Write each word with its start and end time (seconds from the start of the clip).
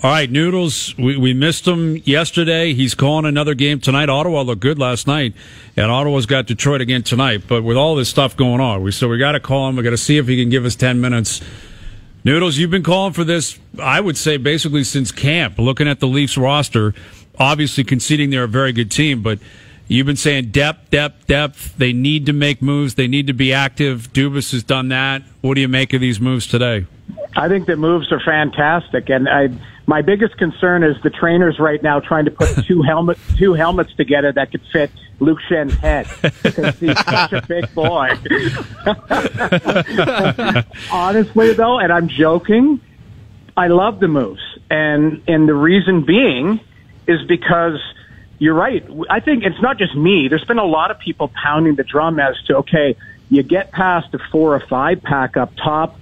All 0.00 0.10
right, 0.12 0.30
Noodles, 0.30 0.96
we, 0.96 1.16
we 1.16 1.34
missed 1.34 1.66
him 1.66 1.96
yesterday. 2.04 2.72
He's 2.72 2.94
calling 2.94 3.24
another 3.24 3.54
game 3.54 3.80
tonight. 3.80 4.08
Ottawa 4.08 4.42
looked 4.42 4.62
good 4.62 4.78
last 4.78 5.08
night, 5.08 5.34
and 5.76 5.90
Ottawa's 5.90 6.24
got 6.24 6.46
Detroit 6.46 6.80
again 6.80 7.02
tonight. 7.02 7.42
But 7.48 7.64
with 7.64 7.76
all 7.76 7.96
this 7.96 8.08
stuff 8.08 8.36
going 8.36 8.60
on, 8.60 8.84
we 8.84 8.92
so 8.92 9.08
we 9.08 9.18
got 9.18 9.32
to 9.32 9.40
call 9.40 9.68
him. 9.68 9.74
We 9.74 9.82
got 9.82 9.90
to 9.90 9.96
see 9.96 10.16
if 10.16 10.28
he 10.28 10.40
can 10.40 10.50
give 10.50 10.64
us 10.64 10.76
10 10.76 11.00
minutes. 11.00 11.40
Noodles, 12.22 12.58
you've 12.58 12.70
been 12.70 12.84
calling 12.84 13.12
for 13.12 13.24
this, 13.24 13.58
I 13.82 14.00
would 14.00 14.16
say, 14.16 14.36
basically 14.36 14.84
since 14.84 15.10
camp, 15.10 15.58
looking 15.58 15.88
at 15.88 15.98
the 15.98 16.06
Leafs 16.06 16.38
roster, 16.38 16.94
obviously 17.36 17.82
conceding 17.82 18.30
they're 18.30 18.44
a 18.44 18.48
very 18.48 18.72
good 18.72 18.92
team, 18.92 19.20
but 19.20 19.40
you've 19.88 20.06
been 20.06 20.14
saying 20.14 20.52
depth, 20.52 20.90
depth, 20.90 21.26
depth. 21.26 21.76
They 21.76 21.92
need 21.92 22.26
to 22.26 22.32
make 22.32 22.62
moves. 22.62 22.94
They 22.94 23.08
need 23.08 23.26
to 23.26 23.32
be 23.32 23.52
active. 23.52 24.12
Dubas 24.12 24.52
has 24.52 24.62
done 24.62 24.90
that. 24.90 25.22
What 25.40 25.54
do 25.54 25.60
you 25.60 25.68
make 25.68 25.92
of 25.92 26.00
these 26.00 26.20
moves 26.20 26.46
today? 26.46 26.86
I 27.36 27.48
think 27.48 27.66
the 27.66 27.76
moves 27.76 28.12
are 28.12 28.20
fantastic, 28.20 29.10
and 29.10 29.28
I, 29.28 29.48
my 29.88 30.02
biggest 30.02 30.36
concern 30.36 30.84
is 30.84 31.00
the 31.02 31.08
trainers 31.08 31.58
right 31.58 31.82
now 31.82 31.98
trying 31.98 32.26
to 32.26 32.30
put 32.30 32.54
two 32.66 32.82
helmet 32.82 33.18
two 33.36 33.54
helmets 33.54 33.94
together 33.94 34.30
that 34.30 34.50
could 34.50 34.60
fit 34.70 34.90
Luke 35.18 35.38
Schenn's 35.48 35.74
head 35.74 36.06
because 36.42 36.78
he's 36.78 36.98
such 37.04 37.32
a 37.32 37.42
big 37.48 37.74
boy. 37.74 38.10
Honestly, 40.92 41.54
though, 41.54 41.78
and 41.78 41.90
I'm 41.90 42.08
joking, 42.08 42.80
I 43.56 43.68
love 43.68 43.98
the 43.98 44.08
moves, 44.08 44.42
and 44.70 45.22
and 45.26 45.48
the 45.48 45.54
reason 45.54 46.04
being 46.04 46.60
is 47.06 47.26
because 47.26 47.80
you're 48.38 48.54
right. 48.54 48.86
I 49.08 49.20
think 49.20 49.42
it's 49.42 49.60
not 49.62 49.78
just 49.78 49.96
me. 49.96 50.28
There's 50.28 50.44
been 50.44 50.58
a 50.58 50.66
lot 50.66 50.90
of 50.90 50.98
people 50.98 51.28
pounding 51.28 51.76
the 51.76 51.82
drum 51.82 52.20
as 52.20 52.36
to 52.48 52.58
okay, 52.58 52.94
you 53.30 53.42
get 53.42 53.72
past 53.72 54.12
a 54.12 54.18
four 54.30 54.54
or 54.54 54.60
five 54.60 55.02
pack 55.02 55.38
up 55.38 55.56
top 55.56 55.98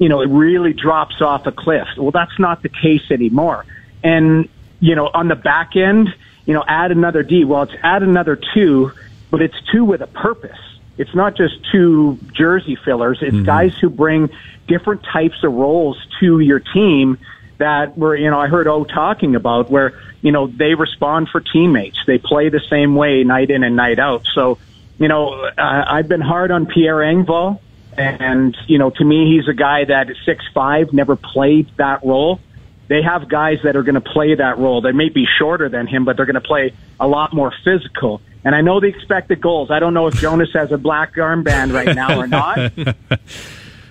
you 0.00 0.08
know, 0.08 0.22
it 0.22 0.30
really 0.30 0.72
drops 0.72 1.20
off 1.20 1.46
a 1.46 1.52
cliff. 1.52 1.86
Well, 1.96 2.10
that's 2.10 2.36
not 2.38 2.62
the 2.62 2.70
case 2.70 3.10
anymore. 3.10 3.66
And, 4.02 4.48
you 4.80 4.96
know, 4.96 5.06
on 5.12 5.28
the 5.28 5.36
back 5.36 5.76
end, 5.76 6.08
you 6.46 6.54
know, 6.54 6.64
add 6.66 6.90
another 6.90 7.22
D. 7.22 7.44
Well, 7.44 7.64
it's 7.64 7.74
add 7.82 8.02
another 8.02 8.40
two, 8.54 8.92
but 9.30 9.42
it's 9.42 9.54
two 9.70 9.84
with 9.84 10.00
a 10.00 10.06
purpose. 10.06 10.58
It's 10.96 11.14
not 11.14 11.36
just 11.36 11.54
two 11.70 12.18
jersey 12.32 12.76
fillers. 12.76 13.18
It's 13.20 13.36
mm-hmm. 13.36 13.44
guys 13.44 13.76
who 13.78 13.90
bring 13.90 14.30
different 14.66 15.02
types 15.04 15.44
of 15.44 15.52
roles 15.52 15.98
to 16.20 16.40
your 16.40 16.60
team 16.60 17.18
that 17.58 17.98
were, 17.98 18.16
you 18.16 18.30
know, 18.30 18.40
I 18.40 18.48
heard 18.48 18.66
O 18.68 18.84
talking 18.84 19.36
about 19.36 19.70
where, 19.70 20.00
you 20.22 20.32
know, 20.32 20.46
they 20.46 20.74
respond 20.74 21.28
for 21.28 21.42
teammates. 21.42 21.98
They 22.06 22.16
play 22.16 22.48
the 22.48 22.60
same 22.70 22.94
way 22.94 23.22
night 23.22 23.50
in 23.50 23.64
and 23.64 23.76
night 23.76 23.98
out. 23.98 24.26
So, 24.34 24.56
you 24.98 25.08
know, 25.08 25.44
uh, 25.44 25.50
I've 25.58 26.08
been 26.08 26.22
hard 26.22 26.50
on 26.50 26.64
Pierre 26.64 26.96
Engvall. 27.00 27.60
And, 27.96 28.56
you 28.66 28.78
know, 28.78 28.90
to 28.90 29.04
me, 29.04 29.36
he's 29.36 29.48
a 29.48 29.52
guy 29.52 29.84
that 29.84 30.10
is 30.10 30.16
six 30.24 30.44
five, 30.54 30.92
never 30.92 31.16
played 31.16 31.70
that 31.76 32.04
role. 32.04 32.40
They 32.88 33.02
have 33.02 33.28
guys 33.28 33.58
that 33.62 33.76
are 33.76 33.82
going 33.82 33.94
to 33.94 34.00
play 34.00 34.34
that 34.34 34.58
role. 34.58 34.80
They 34.80 34.92
may 34.92 35.10
be 35.10 35.26
shorter 35.38 35.68
than 35.68 35.86
him, 35.86 36.04
but 36.04 36.16
they're 36.16 36.26
going 36.26 36.34
to 36.34 36.40
play 36.40 36.72
a 36.98 37.06
lot 37.06 37.32
more 37.32 37.52
physical. 37.64 38.20
And 38.42 38.54
I 38.54 38.62
know 38.62 38.80
the 38.80 38.88
expected 38.88 39.40
goals. 39.40 39.70
I 39.70 39.78
don't 39.78 39.94
know 39.94 40.06
if 40.06 40.14
Jonas 40.14 40.52
has 40.54 40.72
a 40.72 40.78
black 40.78 41.14
armband 41.14 41.72
right 41.72 41.94
now 41.94 42.18
or 42.18 42.26
not. 42.26 42.72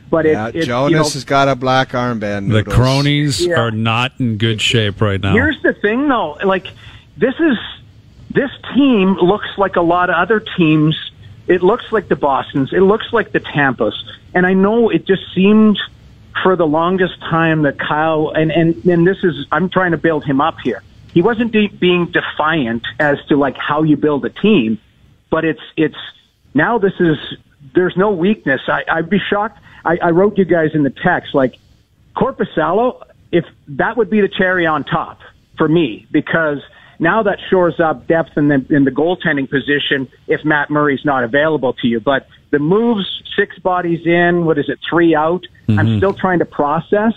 But 0.09 0.25
it, 0.25 0.55
it, 0.55 0.65
Jonas 0.65 0.91
you 0.91 0.97
know, 0.97 1.03
has 1.03 1.23
got 1.23 1.47
a 1.49 1.55
black 1.55 1.89
armband. 1.89 2.45
Noodles. 2.45 2.65
The 2.65 2.71
cronies 2.71 3.45
yeah. 3.45 3.59
are 3.59 3.71
not 3.71 4.13
in 4.19 4.37
good 4.37 4.61
shape 4.61 5.01
right 5.01 5.21
now. 5.21 5.33
Here's 5.33 5.61
the 5.61 5.73
thing, 5.73 6.07
though. 6.07 6.37
Like 6.43 6.67
this 7.17 7.35
is 7.39 7.57
this 8.31 8.49
team 8.73 9.15
looks 9.15 9.49
like 9.57 9.75
a 9.75 9.81
lot 9.81 10.09
of 10.09 10.15
other 10.15 10.43
teams 10.57 11.08
it 11.49 11.63
looks 11.63 11.91
like 11.91 12.07
the 12.07 12.15
Boston's. 12.15 12.71
It 12.71 12.81
looks 12.81 13.11
like 13.11 13.31
the 13.31 13.39
Tampas. 13.39 13.95
And 14.33 14.45
I 14.45 14.53
know 14.53 14.89
it 14.89 15.05
just 15.05 15.23
seemed 15.33 15.77
for 16.43 16.55
the 16.55 16.65
longest 16.65 17.19
time 17.19 17.63
that 17.63 17.77
Kyle, 17.79 18.31
and, 18.33 18.51
and, 18.51 18.85
and 18.85 19.05
this 19.05 19.17
is, 19.23 19.47
I'm 19.51 19.67
trying 19.67 19.91
to 19.91 19.97
build 19.97 20.23
him 20.23 20.39
up 20.39 20.59
here. 20.63 20.81
He 21.11 21.21
wasn't 21.23 21.51
de- 21.51 21.67
being 21.67 22.05
defiant 22.11 22.85
as 22.99 23.17
to 23.29 23.35
like 23.35 23.57
how 23.57 23.81
you 23.83 23.97
build 23.97 24.23
a 24.25 24.29
team, 24.29 24.79
but 25.31 25.43
it's, 25.43 25.61
it's, 25.75 25.97
now 26.53 26.77
this 26.77 26.93
is, 26.99 27.17
there's 27.73 27.97
no 27.97 28.11
weakness. 28.11 28.61
I, 28.67 28.83
I'd 28.87 29.09
be 29.09 29.19
shocked. 29.19 29.59
I, 29.83 29.97
I 29.97 30.11
wrote 30.11 30.37
you 30.37 30.45
guys 30.45 30.75
in 30.75 30.83
the 30.83 30.91
text, 30.91 31.33
like, 31.33 31.57
Korpisalo, 32.15 33.03
if 33.31 33.45
that 33.69 33.97
would 33.97 34.09
be 34.09 34.21
the 34.21 34.29
cherry 34.29 34.67
on 34.67 34.83
top 34.83 35.19
for 35.57 35.67
me, 35.67 36.07
because– 36.11 36.59
now 36.99 37.23
that 37.23 37.39
shores 37.49 37.79
up 37.79 38.07
depth 38.07 38.37
in 38.37 38.49
the 38.49 38.65
in 38.69 38.83
the 38.83 38.91
goaltending 38.91 39.49
position 39.49 40.07
if 40.27 40.43
Matt 40.43 40.69
Murray's 40.69 41.05
not 41.05 41.23
available 41.23 41.73
to 41.73 41.87
you. 41.87 41.99
But 41.99 42.27
the 42.51 42.59
moves, 42.59 43.05
six 43.37 43.57
bodies 43.59 44.05
in, 44.05 44.45
what 44.45 44.57
is 44.57 44.69
it, 44.69 44.79
three 44.89 45.15
out? 45.15 45.45
Mm-hmm. 45.67 45.79
I'm 45.79 45.97
still 45.97 46.13
trying 46.13 46.39
to 46.39 46.45
process, 46.45 47.13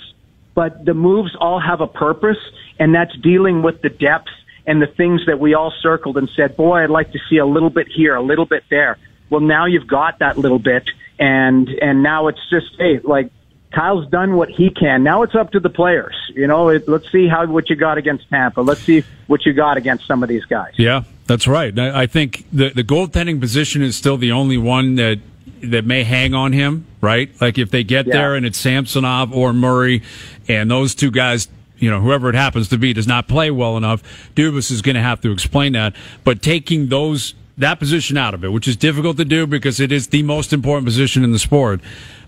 but 0.55 0.85
the 0.85 0.95
moves 0.95 1.35
all 1.41 1.61
have 1.61 1.81
a 1.81 1.87
purpose, 1.87 2.39
and 2.79 2.95
that's 2.95 3.15
dealing 3.23 3.63
with 3.63 3.83
the 3.83 3.89
depth 3.89 4.29
and 4.67 4.81
the 4.81 4.87
things 4.87 5.23
that 5.27 5.41
we 5.41 5.55
all 5.55 5.73
circled 5.83 6.17
and 6.17 6.31
said, 6.37 6.57
boy, 6.57 6.85
I'd 6.85 6.91
like 6.91 7.13
to 7.13 7.19
see 7.29 7.39
a 7.39 7.47
little 7.47 7.71
bit 7.71 7.89
here, 7.89 8.15
a 8.15 8.23
little 8.23 8.47
bit 8.47 8.63
there. 8.71 8.97
Well, 9.29 9.41
now 9.41 9.67
you've 9.67 9.89
got 9.89 10.21
that 10.21 10.39
little 10.39 10.59
bit, 10.59 10.89
and 11.19 11.69
and 11.69 12.03
now 12.03 12.29
it's 12.29 12.41
just 12.51 12.67
hey, 12.79 13.01
like 13.03 13.31
Kyle's 13.73 14.09
done 14.09 14.37
what 14.37 14.49
he 14.49 14.71
can. 14.71 15.03
Now 15.03 15.23
it's 15.23 15.35
up 15.35 15.53
to 15.53 15.61
the 15.61 15.71
players. 15.71 16.15
You 16.35 16.47
know, 16.47 16.69
it, 16.69 16.89
let's 16.89 17.11
see 17.11 17.29
how 17.29 17.47
what 17.47 17.71
you 17.71 17.77
got 17.77 17.99
against 17.99 18.29
Tampa. 18.29 18.61
Let's 18.61 18.83
see 18.83 19.05
what 19.27 19.45
you 19.47 19.53
got 19.53 19.77
against 19.77 20.07
some 20.07 20.23
of 20.23 20.29
these 20.29 20.45
guys. 20.45 20.73
Yeah, 20.77 21.05
that's 21.27 21.47
right. 21.47 21.77
I 21.79 22.07
think 22.07 22.45
the 22.53 22.71
the 22.71 22.85
goaltending 22.85 23.41
position 23.41 23.83
is 23.83 23.97
still 23.97 24.17
the 24.17 24.33
only 24.33 24.59
one 24.59 24.97
that 24.97 25.21
that 25.63 25.85
may 25.85 26.05
hang 26.05 26.35
on 26.35 26.53
him. 26.53 26.87
Right, 27.01 27.31
like 27.41 27.59
if 27.59 27.71
they 27.71 27.85
get 27.85 28.07
yeah. 28.07 28.13
there 28.13 28.35
and 28.35 28.47
it's 28.47 28.59
Samsonov 28.59 29.33
or 29.33 29.53
Murray, 29.53 30.03
and 30.49 30.71
those 30.71 30.95
two 30.95 31.11
guys 31.11 31.49
you 31.79 31.91
know, 31.91 32.01
whoever 32.01 32.29
it 32.29 32.37
happens 32.37 32.69
to 32.69 32.79
be 32.79 32.93
does 32.93 33.09
not 33.09 33.27
play 33.27 33.51
well 33.51 33.77
enough, 33.77 34.05
Dubas 34.37 34.71
is 34.71 34.83
going 34.83 34.95
to 34.95 35.03
have 35.03 35.21
to 35.23 35.33
explain 35.33 35.73
that. 35.73 35.97
But 36.23 36.41
taking 36.41 36.91
those 36.91 37.35
that 37.59 37.79
position 37.79 38.17
out 38.17 38.35
of 38.35 38.45
it, 38.45 38.49
which 38.49 38.69
is 38.69 38.77
difficult 38.77 39.17
to 39.17 39.25
do 39.25 39.47
because 39.47 39.81
it 39.81 39.93
is 39.93 40.09
the 40.09 40.23
most 40.23 40.53
important 40.53 40.87
position 40.87 41.25
in 41.25 41.33
the 41.33 41.39
sport. 41.39 41.81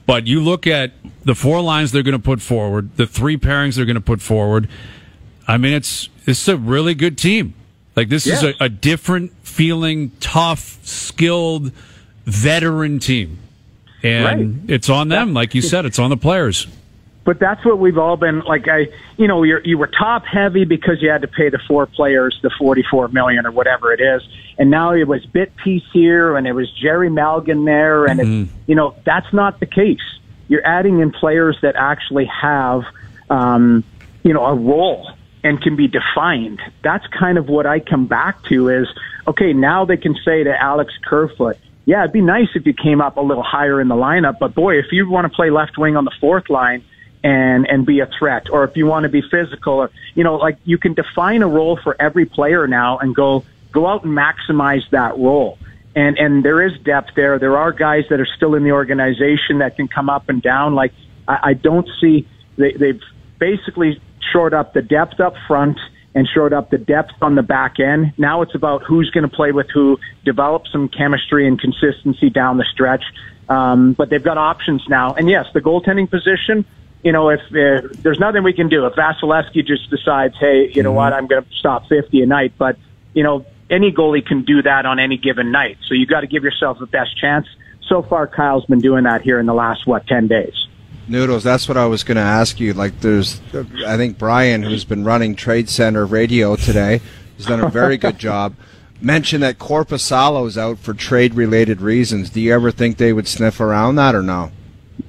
But 0.06 0.26
you 0.26 0.40
look 0.40 0.66
at 0.66 0.92
the 1.24 1.34
four 1.34 1.60
lines 1.60 1.92
they're 1.92 2.02
going 2.02 2.12
to 2.12 2.18
put 2.18 2.42
forward, 2.42 2.96
the 2.96 3.06
three 3.06 3.36
pairings 3.36 3.76
they're 3.76 3.86
going 3.86 3.94
to 3.94 4.00
put 4.00 4.20
forward. 4.20 4.68
I 5.48 5.56
mean, 5.56 5.72
it's 5.72 6.08
it's 6.26 6.46
a 6.48 6.56
really 6.56 6.94
good 6.94 7.16
team. 7.16 7.54
Like 7.96 8.08
this 8.08 8.26
yeah. 8.26 8.34
is 8.34 8.42
a, 8.42 8.54
a 8.60 8.68
different 8.68 9.32
feeling, 9.42 10.10
tough, 10.20 10.78
skilled, 10.84 11.72
veteran 12.24 12.98
team, 12.98 13.38
and 14.02 14.24
right. 14.24 14.70
it's 14.70 14.90
on 14.90 15.08
them. 15.08 15.32
Like 15.32 15.54
you 15.54 15.62
said, 15.62 15.86
it's 15.86 15.98
on 15.98 16.10
the 16.10 16.16
players 16.16 16.66
but 17.24 17.38
that's 17.38 17.64
what 17.64 17.78
we've 17.78 17.98
all 17.98 18.16
been 18.16 18.40
like. 18.40 18.68
I, 18.68 18.88
you 19.16 19.26
know, 19.26 19.42
you're, 19.42 19.60
you 19.64 19.78
were 19.78 19.86
top 19.86 20.26
heavy 20.26 20.64
because 20.64 21.00
you 21.00 21.10
had 21.10 21.22
to 21.22 21.28
pay 21.28 21.48
the 21.48 21.58
four 21.66 21.86
players 21.86 22.38
the 22.42 22.50
44 22.50 23.08
million 23.08 23.46
or 23.46 23.50
whatever 23.50 23.92
it 23.92 24.00
is. 24.00 24.22
And 24.58 24.70
now 24.70 24.92
it 24.92 25.08
was 25.08 25.24
bit 25.26 25.56
piece 25.56 25.84
here 25.92 26.36
and 26.36 26.46
it 26.46 26.52
was 26.52 26.70
Jerry 26.70 27.08
Malgin 27.08 27.64
there. 27.64 28.04
And 28.04 28.20
mm-hmm. 28.20 28.42
it, 28.42 28.48
you 28.66 28.74
know, 28.74 28.94
that's 29.04 29.32
not 29.32 29.58
the 29.58 29.66
case. 29.66 30.02
You're 30.48 30.66
adding 30.66 31.00
in 31.00 31.10
players 31.10 31.56
that 31.62 31.76
actually 31.76 32.26
have, 32.26 32.82
um, 33.30 33.84
you 34.22 34.34
know, 34.34 34.44
a 34.44 34.54
role 34.54 35.10
and 35.42 35.60
can 35.60 35.76
be 35.76 35.88
defined. 35.88 36.60
That's 36.82 37.06
kind 37.06 37.38
of 37.38 37.48
what 37.48 37.66
I 37.66 37.80
come 37.80 38.06
back 38.06 38.42
to 38.44 38.68
is, 38.68 38.88
okay, 39.26 39.54
now 39.54 39.86
they 39.86 39.96
can 39.96 40.14
say 40.24 40.44
to 40.44 40.62
Alex 40.62 40.92
Kerfoot, 41.06 41.56
yeah, 41.86 42.02
it'd 42.02 42.12
be 42.12 42.22
nice 42.22 42.48
if 42.54 42.66
you 42.66 42.72
came 42.72 43.00
up 43.00 43.16
a 43.16 43.20
little 43.20 43.42
higher 43.42 43.80
in 43.80 43.88
the 43.88 43.94
lineup, 43.94 44.38
but 44.38 44.54
boy, 44.54 44.78
if 44.78 44.86
you 44.90 45.08
want 45.08 45.30
to 45.30 45.34
play 45.34 45.50
left 45.50 45.76
wing 45.76 45.96
on 45.96 46.04
the 46.04 46.12
fourth 46.18 46.48
line, 46.48 46.82
and 47.24 47.66
and 47.66 47.86
be 47.86 48.00
a 48.00 48.08
threat 48.18 48.50
or 48.50 48.64
if 48.64 48.76
you 48.76 48.86
want 48.86 49.04
to 49.04 49.08
be 49.08 49.22
physical 49.22 49.72
or 49.74 49.90
you 50.14 50.22
know 50.22 50.36
like 50.36 50.58
you 50.64 50.76
can 50.78 50.92
define 50.92 51.42
a 51.42 51.48
role 51.48 51.78
for 51.82 51.96
every 51.98 52.26
player 52.26 52.68
now 52.68 52.98
and 52.98 53.16
go 53.16 53.42
go 53.72 53.86
out 53.86 54.04
and 54.04 54.16
maximize 54.16 54.88
that 54.90 55.16
role 55.16 55.58
and 55.96 56.18
and 56.18 56.44
there 56.44 56.64
is 56.64 56.78
depth 56.84 57.14
there 57.16 57.38
there 57.38 57.56
are 57.56 57.72
guys 57.72 58.04
that 58.10 58.20
are 58.20 58.28
still 58.36 58.54
in 58.54 58.62
the 58.62 58.72
organization 58.72 59.58
that 59.58 59.74
can 59.74 59.88
come 59.88 60.10
up 60.10 60.28
and 60.28 60.42
down 60.42 60.74
like 60.74 60.92
i, 61.26 61.38
I 61.42 61.54
don't 61.54 61.88
see 61.98 62.28
they, 62.56 62.72
they've 62.72 63.02
basically 63.38 64.00
shored 64.30 64.52
up 64.52 64.74
the 64.74 64.82
depth 64.82 65.18
up 65.18 65.34
front 65.48 65.78
and 66.14 66.28
shored 66.28 66.52
up 66.52 66.70
the 66.70 66.78
depth 66.78 67.12
on 67.20 67.34
the 67.34 67.42
back 67.42 67.80
end. 67.80 68.12
Now 68.16 68.42
it's 68.42 68.54
about 68.54 68.84
who's 68.84 69.10
going 69.10 69.28
to 69.28 69.34
play 69.34 69.50
with 69.50 69.66
who, 69.74 69.98
develop 70.24 70.68
some 70.70 70.88
chemistry 70.88 71.48
and 71.48 71.60
consistency 71.60 72.30
down 72.30 72.56
the 72.56 72.64
stretch. 72.72 73.02
Um, 73.48 73.94
but 73.94 74.10
they've 74.10 74.22
got 74.22 74.38
options 74.38 74.82
now. 74.88 75.14
And 75.14 75.28
yes, 75.28 75.46
the 75.52 75.60
goaltending 75.60 76.08
position, 76.08 76.64
you 77.04 77.12
know, 77.12 77.28
if 77.28 77.40
uh, 77.40 77.86
there's 77.98 78.18
nothing 78.18 78.42
we 78.42 78.54
can 78.54 78.68
do, 78.68 78.86
if 78.86 78.94
Vasilevskiy 78.94 79.66
just 79.66 79.90
decides, 79.90 80.36
hey, 80.38 80.70
you 80.72 80.82
know 80.82 80.88
mm-hmm. 80.88 80.96
what, 80.96 81.12
I'm 81.12 81.26
going 81.26 81.44
to 81.44 81.50
stop 81.52 81.86
50 81.88 82.22
a 82.22 82.26
night, 82.26 82.54
but 82.56 82.78
you 83.12 83.22
know, 83.22 83.44
any 83.70 83.92
goalie 83.92 84.24
can 84.24 84.42
do 84.42 84.62
that 84.62 84.86
on 84.86 84.98
any 84.98 85.18
given 85.18 85.52
night. 85.52 85.76
So 85.86 85.94
you 85.94 86.06
got 86.06 86.20
to 86.20 86.26
give 86.26 86.42
yourself 86.42 86.78
the 86.78 86.86
best 86.86 87.16
chance. 87.18 87.46
So 87.88 88.02
far, 88.02 88.26
Kyle's 88.26 88.64
been 88.64 88.80
doing 88.80 89.04
that 89.04 89.20
here 89.20 89.38
in 89.38 89.46
the 89.46 89.54
last 89.54 89.86
what 89.86 90.06
10 90.06 90.28
days. 90.28 90.66
Noodles, 91.06 91.44
that's 91.44 91.68
what 91.68 91.76
I 91.76 91.84
was 91.84 92.02
going 92.02 92.16
to 92.16 92.22
ask 92.22 92.58
you. 92.58 92.72
Like, 92.72 93.00
there's, 93.00 93.40
I 93.86 93.98
think 93.98 94.18
Brian, 94.18 94.62
who's 94.62 94.84
been 94.84 95.04
running 95.04 95.34
Trade 95.34 95.68
Center 95.68 96.06
Radio 96.06 96.56
today, 96.56 97.02
has 97.36 97.44
done 97.44 97.60
a 97.60 97.68
very 97.68 97.98
good 97.98 98.18
job. 98.18 98.54
Mentioned 99.02 99.42
that 99.42 99.58
Korpisalo's 99.58 100.56
out 100.56 100.78
for 100.78 100.94
trade-related 100.94 101.82
reasons. 101.82 102.30
Do 102.30 102.40
you 102.40 102.54
ever 102.54 102.70
think 102.70 102.96
they 102.96 103.12
would 103.12 103.28
sniff 103.28 103.60
around 103.60 103.96
that 103.96 104.14
or 104.14 104.22
no? 104.22 104.50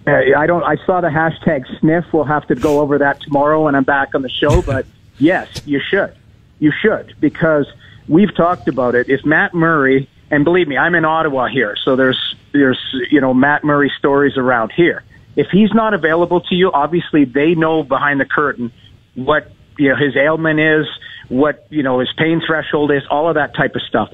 I 0.07 0.45
don't. 0.45 0.63
I 0.63 0.75
saw 0.85 1.01
the 1.01 1.07
hashtag 1.07 1.65
sniff. 1.79 2.05
We'll 2.13 2.25
have 2.25 2.47
to 2.47 2.55
go 2.55 2.79
over 2.79 2.99
that 2.99 3.21
tomorrow 3.21 3.65
when 3.65 3.75
I'm 3.75 3.83
back 3.83 4.13
on 4.13 4.21
the 4.21 4.29
show. 4.29 4.61
But 4.61 4.85
yes, 5.17 5.61
you 5.65 5.79
should. 5.79 6.15
You 6.59 6.71
should 6.71 7.15
because 7.19 7.65
we've 8.07 8.33
talked 8.35 8.67
about 8.67 8.95
it. 8.95 9.09
If 9.09 9.25
Matt 9.25 9.53
Murray, 9.53 10.07
and 10.29 10.43
believe 10.43 10.67
me, 10.67 10.77
I'm 10.77 10.95
in 10.95 11.05
Ottawa 11.05 11.47
here, 11.47 11.75
so 11.83 11.95
there's 11.95 12.35
there's 12.53 12.79
you 13.09 13.19
know 13.19 13.33
Matt 13.33 13.63
Murray 13.63 13.91
stories 13.97 14.37
around 14.37 14.71
here. 14.71 15.03
If 15.35 15.47
he's 15.51 15.73
not 15.73 15.93
available 15.93 16.41
to 16.41 16.55
you, 16.55 16.71
obviously 16.71 17.25
they 17.25 17.55
know 17.55 17.83
behind 17.83 18.19
the 18.19 18.25
curtain 18.25 18.71
what 19.15 19.51
you 19.77 19.89
know 19.89 19.95
his 19.95 20.15
ailment 20.15 20.59
is, 20.59 20.85
what 21.29 21.65
you 21.69 21.81
know 21.81 21.99
his 21.99 22.09
pain 22.15 22.41
threshold 22.45 22.91
is, 22.91 23.01
all 23.09 23.27
of 23.27 23.35
that 23.35 23.55
type 23.55 23.75
of 23.75 23.81
stuff. 23.81 24.11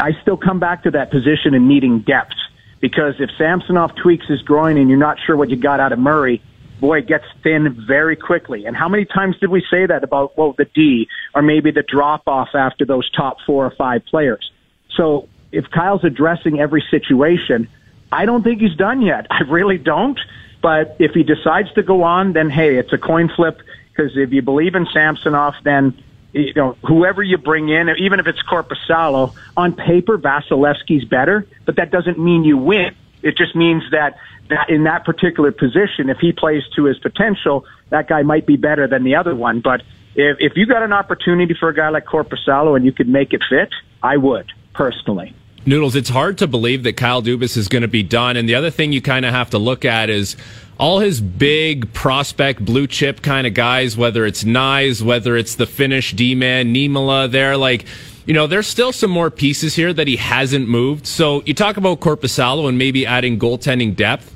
I 0.00 0.12
still 0.22 0.36
come 0.36 0.60
back 0.60 0.84
to 0.84 0.92
that 0.92 1.10
position 1.10 1.54
in 1.54 1.68
needing 1.68 2.00
depth 2.00 2.34
because 2.82 3.14
if 3.20 3.30
Samsonov 3.38 3.94
tweaks 3.94 4.26
his 4.26 4.42
groin 4.42 4.76
and 4.76 4.90
you're 4.90 4.98
not 4.98 5.16
sure 5.24 5.36
what 5.36 5.48
you 5.48 5.56
got 5.56 5.78
out 5.78 5.92
of 5.92 6.00
Murray, 6.00 6.42
boy, 6.80 6.98
it 6.98 7.06
gets 7.06 7.24
thin 7.44 7.80
very 7.86 8.16
quickly. 8.16 8.66
And 8.66 8.76
how 8.76 8.88
many 8.88 9.04
times 9.04 9.38
did 9.38 9.50
we 9.50 9.64
say 9.70 9.86
that 9.86 10.02
about, 10.02 10.36
well, 10.36 10.52
the 10.52 10.64
D 10.64 11.08
or 11.32 11.42
maybe 11.42 11.70
the 11.70 11.84
drop 11.84 12.24
off 12.26 12.48
after 12.54 12.84
those 12.84 13.08
top 13.12 13.38
four 13.46 13.64
or 13.64 13.70
five 13.70 14.04
players? 14.04 14.50
So 14.96 15.28
if 15.52 15.70
Kyle's 15.70 16.02
addressing 16.02 16.58
every 16.58 16.84
situation, 16.90 17.68
I 18.10 18.26
don't 18.26 18.42
think 18.42 18.60
he's 18.60 18.74
done 18.74 19.00
yet. 19.00 19.26
I 19.30 19.42
really 19.42 19.78
don't. 19.78 20.18
But 20.60 20.96
if 20.98 21.12
he 21.12 21.22
decides 21.22 21.72
to 21.74 21.84
go 21.84 22.02
on, 22.02 22.32
then 22.32 22.50
hey, 22.50 22.76
it's 22.76 22.92
a 22.92 22.98
coin 22.98 23.28
flip 23.28 23.62
because 23.90 24.16
if 24.16 24.32
you 24.32 24.42
believe 24.42 24.74
in 24.74 24.86
Samsonov, 24.92 25.54
then 25.62 26.02
you 26.32 26.52
know, 26.54 26.76
whoever 26.86 27.22
you 27.22 27.38
bring 27.38 27.68
in, 27.68 27.88
even 27.98 28.20
if 28.20 28.26
it's 28.26 28.42
Korpisalo, 28.42 29.34
on 29.56 29.74
paper, 29.74 30.18
Vasilevskiy's 30.18 31.04
better, 31.04 31.46
but 31.66 31.76
that 31.76 31.90
doesn't 31.90 32.18
mean 32.18 32.44
you 32.44 32.56
win. 32.56 32.94
It 33.22 33.36
just 33.36 33.54
means 33.54 33.82
that, 33.92 34.16
that 34.48 34.70
in 34.70 34.84
that 34.84 35.04
particular 35.04 35.52
position, 35.52 36.08
if 36.08 36.18
he 36.18 36.32
plays 36.32 36.62
to 36.76 36.84
his 36.84 36.98
potential, 36.98 37.64
that 37.90 38.08
guy 38.08 38.22
might 38.22 38.46
be 38.46 38.56
better 38.56 38.86
than 38.86 39.04
the 39.04 39.14
other 39.14 39.34
one. 39.34 39.60
But 39.60 39.82
if, 40.14 40.38
if 40.40 40.52
you 40.56 40.66
got 40.66 40.82
an 40.82 40.92
opportunity 40.92 41.54
for 41.58 41.68
a 41.68 41.74
guy 41.74 41.90
like 41.90 42.06
Korpisalo 42.06 42.76
and 42.76 42.84
you 42.84 42.92
could 42.92 43.08
make 43.08 43.32
it 43.32 43.42
fit, 43.48 43.70
I 44.02 44.16
would, 44.16 44.50
personally. 44.74 45.34
Noodles, 45.64 45.94
it's 45.94 46.08
hard 46.08 46.38
to 46.38 46.46
believe 46.46 46.82
that 46.82 46.96
Kyle 46.96 47.22
Dubas 47.22 47.56
is 47.56 47.68
going 47.68 47.82
to 47.82 47.88
be 47.88 48.02
done. 48.02 48.36
And 48.36 48.48
the 48.48 48.54
other 48.56 48.70
thing 48.70 48.92
you 48.92 49.00
kind 49.00 49.24
of 49.24 49.32
have 49.32 49.50
to 49.50 49.58
look 49.58 49.84
at 49.84 50.10
is 50.10 50.36
all 50.78 50.98
his 50.98 51.20
big 51.20 51.92
prospect 51.92 52.64
blue 52.64 52.88
chip 52.88 53.22
kind 53.22 53.46
of 53.46 53.54
guys, 53.54 53.96
whether 53.96 54.26
it's 54.26 54.42
Knies, 54.42 55.02
whether 55.02 55.36
it's 55.36 55.54
the 55.54 55.66
Finnish 55.66 56.12
D 56.12 56.34
man, 56.34 56.74
Niemela, 56.74 57.30
they're 57.30 57.56
like, 57.56 57.84
you 58.26 58.34
know, 58.34 58.48
there's 58.48 58.66
still 58.66 58.92
some 58.92 59.10
more 59.10 59.30
pieces 59.30 59.74
here 59.76 59.92
that 59.92 60.08
he 60.08 60.16
hasn't 60.16 60.68
moved. 60.68 61.06
So 61.06 61.42
you 61.44 61.54
talk 61.54 61.76
about 61.76 62.00
Korpisalo 62.00 62.68
and 62.68 62.78
maybe 62.78 63.06
adding 63.06 63.38
goaltending 63.38 63.94
depth, 63.94 64.34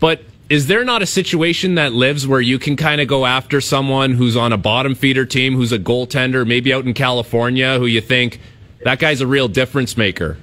but 0.00 0.20
is 0.48 0.66
there 0.66 0.84
not 0.84 1.02
a 1.02 1.06
situation 1.06 1.74
that 1.74 1.92
lives 1.92 2.26
where 2.26 2.40
you 2.40 2.58
can 2.58 2.76
kind 2.76 3.00
of 3.00 3.08
go 3.08 3.26
after 3.26 3.60
someone 3.60 4.12
who's 4.12 4.36
on 4.36 4.52
a 4.52 4.58
bottom 4.58 4.94
feeder 4.94 5.24
team, 5.24 5.54
who's 5.54 5.72
a 5.72 5.78
goaltender, 5.78 6.46
maybe 6.46 6.72
out 6.72 6.84
in 6.84 6.94
California, 6.94 7.78
who 7.78 7.86
you 7.86 8.00
think 8.00 8.40
that 8.84 8.98
guy's 8.98 9.20
a 9.20 9.26
real 9.26 9.48
difference 9.48 9.96
maker? 9.96 10.36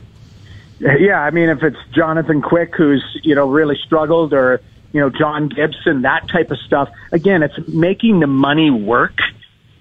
Yeah, 0.79 1.21
I 1.21 1.31
mean, 1.31 1.49
if 1.49 1.63
it's 1.63 1.77
Jonathan 1.93 2.41
Quick, 2.41 2.75
who's 2.75 3.03
you 3.23 3.35
know 3.35 3.49
really 3.49 3.77
struggled, 3.85 4.33
or 4.33 4.61
you 4.93 4.99
know, 5.01 5.09
John 5.09 5.49
Gibson, 5.49 6.03
that 6.03 6.29
type 6.29 6.51
of 6.51 6.59
stuff. 6.59 6.89
Again, 7.11 7.43
it's 7.43 7.67
making 7.67 8.19
the 8.19 8.27
money 8.27 8.69
work. 8.69 9.17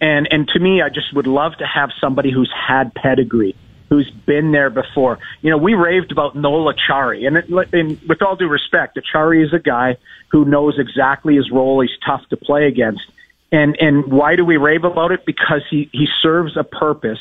And, 0.01 0.27
and 0.33 0.49
to 0.49 0.59
me, 0.59 0.83
I 0.83 0.89
just 0.89 1.15
would 1.15 1.29
love 1.29 1.57
to 1.59 1.67
have 1.67 1.91
somebody 2.01 2.33
who's 2.33 2.51
had 2.51 2.93
pedigree, 2.95 3.55
who's 3.89 4.11
been 4.11 4.51
there 4.51 4.71
before. 4.71 5.19
You 5.43 5.51
know, 5.51 5.59
we 5.59 5.75
raved 5.75 6.11
about 6.11 6.35
Noel 6.35 6.73
Acciari, 6.73 7.27
and, 7.27 7.37
it, 7.37 7.73
and 7.73 8.01
with 8.09 8.23
all 8.23 8.35
due 8.35 8.49
respect, 8.49 8.99
Acciari 8.99 9.45
is 9.45 9.53
a 9.53 9.61
guy 9.61 9.99
who 10.29 10.45
knows 10.47 10.79
exactly 10.79 11.37
his 11.37 11.51
role. 11.53 11.83
He's 11.83 11.97
tough 12.05 12.27
to 12.31 12.37
play 12.37 12.67
against. 12.67 13.03
And, 13.53 13.77
and 13.81 14.07
why 14.07 14.35
do 14.35 14.47
we 14.47 14.57
rave 14.57 14.85
about 14.85 15.13
it? 15.13 15.27
Because 15.27 15.61
he, 15.71 15.91
he 15.93 16.09
serves 16.23 16.57
a 16.57 16.65
purpose 16.65 17.21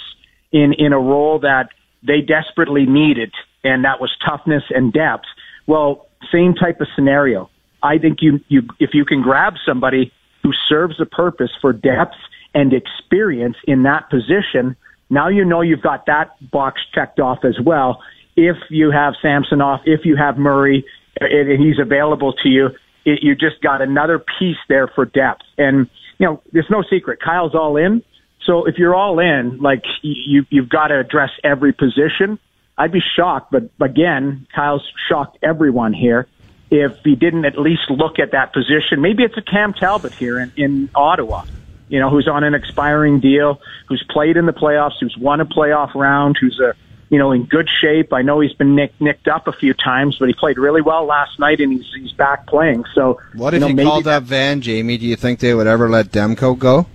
in, 0.54 0.74
in 0.74 0.94
a 0.94 1.00
role 1.00 1.40
that 1.40 1.70
they 2.04 2.22
desperately 2.22 2.86
needed, 2.86 3.34
and 3.64 3.86
that 3.86 4.00
was 4.00 4.10
toughness 4.26 4.64
and 4.70 4.94
depth. 4.94 5.26
Well, 5.68 6.08
same 6.32 6.54
type 6.54 6.82
of 6.82 6.88
scenario. 6.96 7.50
I 7.84 7.98
think 7.98 8.20
you, 8.22 8.40
you, 8.48 8.62
if 8.80 8.92
you 8.94 9.06
can 9.06 9.22
grab 9.22 9.54
somebody 9.66 10.12
who 10.44 10.52
serves 10.70 11.00
a 11.00 11.06
purpose 11.06 11.52
for 11.62 11.74
depth 11.74 12.16
and 12.54 12.74
experience 12.74 13.56
in 13.68 13.84
that 13.84 14.10
position, 14.10 14.76
now 15.10 15.30
you 15.30 15.46
know 15.46 15.62
you've 15.62 15.82
got 15.82 16.06
that 16.06 16.36
box 16.52 16.82
checked 16.94 17.20
off 17.20 17.40
as 17.44 17.58
well. 17.64 18.02
If 18.36 18.56
you 18.70 18.92
have 18.92 19.14
Samsonov, 19.22 19.82
if 19.86 20.02
you 20.06 20.16
have 20.16 20.38
Murray, 20.38 20.86
and 21.20 21.62
he's 21.62 21.80
available 21.80 22.34
to 22.34 22.50
you, 22.50 22.68
it, 23.06 23.20
you 23.22 23.36
just 23.36 23.62
got 23.62 23.82
another 23.82 24.24
piece 24.40 24.58
there 24.70 24.88
for 24.88 25.06
depth. 25.06 25.44
And, 25.58 25.90
you 26.18 26.26
know, 26.26 26.42
there's 26.52 26.70
no 26.70 26.84
secret. 26.90 27.20
Kyle's 27.24 27.56
all 27.56 27.78
in. 27.78 28.04
So 28.46 28.66
if 28.66 28.76
you're 28.78 28.96
all 28.96 29.20
in, 29.20 29.60
like 29.60 29.84
you, 30.02 30.46
you've 30.50 30.70
got 30.70 30.88
to 30.88 31.00
address 31.00 31.30
every 31.44 31.74
position. 31.74 32.40
I'd 32.82 32.92
be 32.92 33.04
shocked, 33.16 33.52
but 33.52 33.70
again, 33.80 34.48
Kyle's 34.56 34.82
shocked 35.08 35.38
everyone 35.44 35.94
here 35.94 36.26
if 36.72 36.98
he 37.04 37.14
didn't 37.14 37.46
at 37.46 37.56
least 37.56 37.92
look 37.92 38.18
at 38.18 38.32
that 38.32 38.54
position. 38.54 39.02
Maybe 39.02 39.22
it's 39.22 39.38
a 39.38 39.42
Cam 39.44 39.72
Talbot 39.74 40.14
here 40.14 40.40
in, 40.40 40.52
in 40.58 40.90
Ottawa, 40.96 41.44
you 41.90 42.00
know, 42.00 42.10
who's 42.10 42.28
on 42.28 42.44
an 42.44 42.56
expiring 42.56 43.20
deal, 43.20 43.62
who's 43.88 44.04
played 44.10 44.36
in 44.36 44.48
the 44.48 44.52
playoffs, 44.52 44.94
who's 45.00 45.16
won 45.16 45.42
a 45.42 45.46
playoff 45.46 45.94
round, 45.94 46.40
who's 46.42 46.60
a, 46.60 46.74
you 47.12 47.20
know, 47.20 47.32
in 47.32 47.44
good 47.44 47.70
shape. 47.70 48.14
I 48.14 48.24
know 48.24 48.40
he's 48.40 48.54
been 48.54 48.74
nick, 48.74 49.00
nicked 49.00 49.28
up 49.28 49.48
a 49.48 49.54
few 49.54 49.76
times, 49.76 50.18
but 50.18 50.28
he 50.28 50.34
played 50.34 50.58
really 50.58 50.82
well 50.82 51.06
last 51.06 51.38
night 51.38 51.60
and 51.60 51.72
he's, 51.72 51.86
he's 51.96 52.14
back 52.14 52.48
playing. 52.48 52.86
So, 52.96 53.22
what 53.36 53.54
if 53.54 53.62
you, 53.62 53.76
know, 53.76 53.84
you 53.84 53.88
called 53.88 54.08
up 54.08 54.24
Van 54.24 54.60
Jamie? 54.62 54.98
Do 54.98 55.06
you 55.06 55.18
think 55.18 55.38
they 55.38 55.54
would 55.54 55.68
ever 55.68 55.88
let 55.88 56.08
Demko 56.08 56.58
go? 56.58 56.88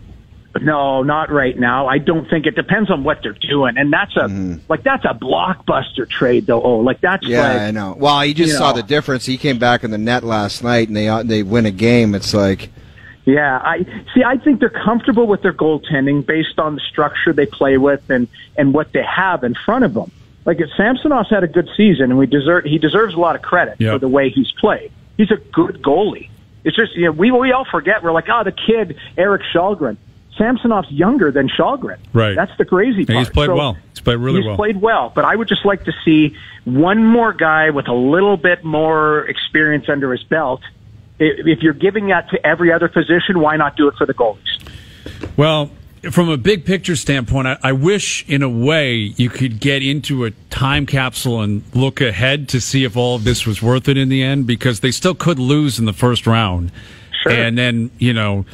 No, 0.62 1.03
not 1.03 1.31
right 1.31 1.58
now. 1.58 1.87
I 1.87 1.99
don't 1.99 2.29
think 2.29 2.47
it 2.47 2.55
depends 2.55 2.91
on 2.91 3.05
what 3.05 3.23
they're 3.23 3.32
doing, 3.32 3.76
and 3.76 3.93
that's 3.93 4.17
a 4.17 4.20
mm. 4.20 4.61
like 4.69 4.82
that's 4.82 5.05
a 5.05 5.14
blockbuster 5.14 6.08
trade 6.08 6.47
though. 6.47 6.62
Oh, 6.62 6.79
like 6.79 7.00
that's 7.00 7.26
yeah, 7.26 7.49
like, 7.49 7.61
I 7.62 7.70
know. 7.70 7.97
Well, 7.99 8.25
you 8.25 8.35
just 8.35 8.53
you 8.53 8.58
saw 8.58 8.70
know. 8.70 8.76
the 8.76 8.82
difference. 8.82 9.26
He 9.26 9.37
came 9.38 9.58
back 9.58 9.85
in 9.85 9.91
the 9.91 9.99
net 9.99 10.25
last 10.25 10.62
night, 10.62 10.88
and 10.88 10.97
they 10.97 11.08
uh, 11.08 11.23
they 11.23 11.43
win 11.43 11.67
a 11.67 11.70
game. 11.70 12.14
It's 12.14 12.35
like. 12.35 12.70
Yeah, 13.25 13.58
I 13.58 13.85
see. 14.14 14.23
I 14.25 14.37
think 14.37 14.61
they're 14.61 14.70
comfortable 14.70 15.26
with 15.26 15.43
their 15.43 15.53
goaltending 15.53 16.25
based 16.25 16.61
on 16.61 16.76
the 16.76 16.81
structure 16.81 17.32
they 17.32 17.47
play 17.47 17.76
with 17.76 18.09
and 18.09 18.29
and 18.56 18.73
what 18.73 18.93
they 18.93 19.02
have 19.02 19.43
in 19.43 19.55
front 19.55 19.85
of 19.85 19.94
them. 19.94 20.12
Like 20.44 20.61
if 20.61 20.70
Samsonov's 20.79 21.29
had 21.29 21.43
a 21.43 21.49
good 21.49 21.69
season, 21.76 22.05
and 22.05 22.19
we 22.19 22.26
deserve 22.26 22.64
he 22.64 22.79
deserves 22.79 23.14
a 23.14 23.19
lot 23.19 23.35
of 23.35 23.43
credit 23.43 23.81
yep. 23.81 23.94
for 23.94 23.99
the 23.99 24.09
way 24.09 24.31
he's 24.31 24.52
played. 24.52 24.93
He's 25.17 25.32
a 25.32 25.37
good 25.37 25.82
goalie. 25.82 26.31
It's 26.62 26.76
just 26.76 26.94
you 26.94 27.06
know 27.06 27.12
we 27.12 27.32
we 27.32 27.50
all 27.50 27.64
forget 27.64 28.02
we're 28.02 28.12
like 28.12 28.29
oh 28.29 28.44
the 28.44 28.52
kid 28.52 28.97
Eric 29.19 29.43
Källgren. 29.52 29.97
Samsonov's 30.37 30.91
younger 30.91 31.31
than 31.31 31.49
Källgren. 31.49 31.99
Right. 32.12 32.35
That's 32.35 32.57
the 32.59 32.64
crazy 32.64 33.05
part. 33.05 33.19
he's 33.19 33.31
played 33.31 33.47
so 33.47 33.57
well. 33.57 33.76
He's 33.90 34.00
played 34.00 34.19
really 34.19 34.38
he's 34.40 34.47
well. 34.47 34.55
He's 34.55 34.59
played 34.59 34.81
well, 34.81 35.12
but 35.14 35.25
I 35.25 35.35
would 35.35 35.49
just 35.49 35.64
like 35.64 35.85
to 35.85 35.93
see 36.05 36.37
one 36.64 37.05
more 37.05 37.33
guy 37.33 37.71
with 37.71 37.88
a 37.88 37.95
little 37.95 38.37
bit 38.37 38.64
more 38.64 39.25
experience 39.26 39.88
under 39.88 40.12
his 40.12 40.23
belt. 40.25 40.61
If 41.19 41.62
you're 41.62 41.73
giving 41.73 42.09
that 42.09 42.28
to 42.31 42.47
every 42.47 42.73
other 42.73 42.88
position, 42.88 43.40
why 43.40 43.57
not 43.57 43.76
do 43.76 43.88
it 43.88 43.95
for 43.97 44.05
the 44.05 44.12
goalies? 44.12 44.69
Well, 45.37 45.71
from 46.11 46.28
a 46.28 46.37
big 46.37 46.64
picture 46.64 46.97
standpoint, 46.97 47.49
I, 47.49 47.59
I, 47.62 47.73
wish 47.73 48.28
in 48.28 48.43
a 48.43 48.49
way 48.49 48.97
you 49.16 49.31
could 49.31 49.61
get 49.61 49.83
into 49.83 50.25
a 50.25 50.31
time 50.50 50.87
capsule 50.87 51.40
and 51.40 51.62
look 51.75 52.00
ahead 52.00 52.49
to 52.50 52.61
see 52.61 52.85
if 52.85 52.97
all 52.97 53.16
of 53.16 53.25
this 53.25 53.47
was 53.47 53.62
worth 53.62 53.88
it 53.88 53.97
in 53.97 54.09
the 54.09 54.23
end 54.23 54.47
because 54.47 54.81
they 54.81 54.90
still 54.90 55.14
could 55.14 55.38
lose 55.38 55.78
in 55.78 55.85
the 55.85 55.93
first 55.93 56.26
round. 56.26 56.71
Sure. 57.23 57.33
And 57.33 57.57
then, 57.57 57.90
you 57.99 58.12
know, 58.12 58.45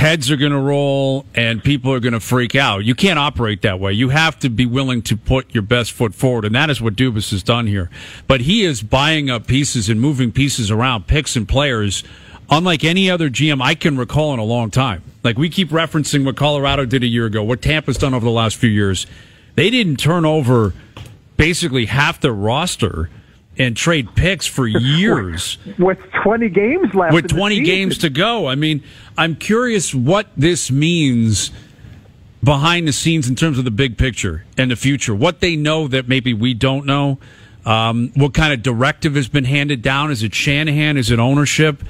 heads 0.00 0.30
are 0.30 0.36
going 0.38 0.50
to 0.50 0.58
roll 0.58 1.26
and 1.34 1.62
people 1.62 1.92
are 1.92 2.00
going 2.00 2.14
to 2.14 2.20
freak 2.20 2.54
out. 2.54 2.82
You 2.86 2.94
can't 2.94 3.18
operate 3.18 3.60
that 3.60 3.78
way. 3.78 3.92
You 3.92 4.08
have 4.08 4.38
to 4.38 4.48
be 4.48 4.64
willing 4.64 5.02
to 5.02 5.16
put 5.16 5.52
your 5.54 5.62
best 5.62 5.92
foot 5.92 6.14
forward, 6.14 6.46
and 6.46 6.54
that 6.54 6.70
is 6.70 6.80
what 6.80 6.94
Dubas 6.94 7.30
has 7.32 7.42
done 7.42 7.66
here. 7.66 7.90
But 8.26 8.40
he 8.40 8.64
is 8.64 8.82
buying 8.82 9.28
up 9.28 9.46
pieces 9.46 9.90
and 9.90 10.00
moving 10.00 10.32
pieces 10.32 10.70
around, 10.70 11.06
picks 11.06 11.36
and 11.36 11.46
players, 11.46 12.02
unlike 12.48 12.82
any 12.82 13.10
other 13.10 13.28
GM 13.28 13.60
I 13.62 13.74
can 13.74 13.98
recall 13.98 14.32
in 14.32 14.38
a 14.38 14.44
long 14.44 14.70
time. 14.70 15.02
Like 15.22 15.36
we 15.36 15.50
keep 15.50 15.68
referencing 15.68 16.24
what 16.24 16.34
Colorado 16.34 16.86
did 16.86 17.02
a 17.02 17.06
year 17.06 17.26
ago, 17.26 17.42
what 17.42 17.60
Tampa's 17.60 17.98
done 17.98 18.14
over 18.14 18.24
the 18.24 18.30
last 18.30 18.56
few 18.56 18.70
years. 18.70 19.06
They 19.54 19.68
didn't 19.68 19.96
turn 19.98 20.24
over 20.24 20.72
basically 21.36 21.84
half 21.84 22.22
their 22.22 22.32
roster 22.32 23.10
and 23.60 23.76
trade 23.76 24.14
picks 24.14 24.46
for 24.46 24.66
years 24.66 25.58
with 25.78 25.98
20 26.22 26.48
games 26.48 26.94
left. 26.94 27.12
With 27.12 27.28
20 27.28 27.60
games 27.60 27.98
to 27.98 28.10
go. 28.10 28.48
I 28.48 28.54
mean, 28.54 28.82
I'm 29.18 29.36
curious 29.36 29.94
what 29.94 30.28
this 30.36 30.70
means 30.70 31.52
behind 32.42 32.88
the 32.88 32.92
scenes 32.92 33.28
in 33.28 33.36
terms 33.36 33.58
of 33.58 33.66
the 33.66 33.70
big 33.70 33.98
picture 33.98 34.46
and 34.56 34.70
the 34.70 34.76
future. 34.76 35.14
What 35.14 35.40
they 35.40 35.56
know 35.56 35.86
that 35.88 36.08
maybe 36.08 36.32
we 36.32 36.54
don't 36.54 36.86
know. 36.86 37.18
Um, 37.66 38.10
what 38.14 38.32
kind 38.32 38.54
of 38.54 38.62
directive 38.62 39.14
has 39.14 39.28
been 39.28 39.44
handed 39.44 39.82
down? 39.82 40.10
Is 40.10 40.22
it 40.22 40.34
Shanahan? 40.34 40.96
Is 40.96 41.10
it 41.10 41.18
ownership? 41.18 41.84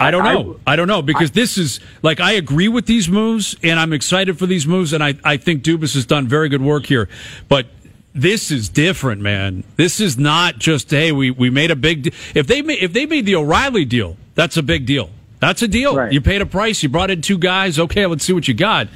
I 0.00 0.10
don't 0.10 0.24
know. 0.24 0.58
I, 0.66 0.76
don't 0.76 0.88
know 0.88 1.02
because 1.02 1.32
this 1.32 1.58
is 1.58 1.78
like 2.02 2.18
I 2.18 2.32
agree 2.32 2.68
with 2.68 2.86
these 2.86 3.08
moves 3.08 3.54
and 3.62 3.78
I'm 3.78 3.92
excited 3.92 4.38
for 4.38 4.46
these 4.46 4.66
moves 4.66 4.94
and 4.94 5.04
I, 5.04 5.14
I 5.22 5.36
think 5.36 5.62
Dubas 5.62 5.94
has 5.94 6.06
done 6.06 6.26
very 6.26 6.48
good 6.48 6.62
work 6.62 6.86
here. 6.86 7.08
But 7.48 7.66
this 8.14 8.50
is 8.50 8.68
different, 8.68 9.20
man. 9.20 9.64
This 9.76 10.00
is 10.00 10.16
not 10.16 10.58
just 10.58 10.90
hey, 10.90 11.12
we, 11.12 11.30
we 11.30 11.50
made 11.50 11.70
a 11.70 11.76
big. 11.76 12.04
De- 12.04 12.12
if 12.34 12.46
they 12.46 12.62
made, 12.62 12.82
if 12.82 12.92
they 12.92 13.06
made 13.06 13.26
the 13.26 13.34
O'Reilly 13.36 13.84
deal, 13.84 14.16
that's 14.34 14.56
a 14.56 14.62
big 14.62 14.86
deal. 14.86 15.10
That's 15.40 15.60
a 15.62 15.68
deal. 15.68 15.96
Right. 15.96 16.12
You 16.12 16.20
paid 16.20 16.40
a 16.40 16.46
price. 16.46 16.82
You 16.82 16.88
brought 16.88 17.10
in 17.10 17.20
two 17.20 17.38
guys. 17.38 17.78
Okay, 17.78 18.06
let's 18.06 18.24
see 18.24 18.32
what 18.32 18.48
you 18.48 18.54
got. 18.54 18.88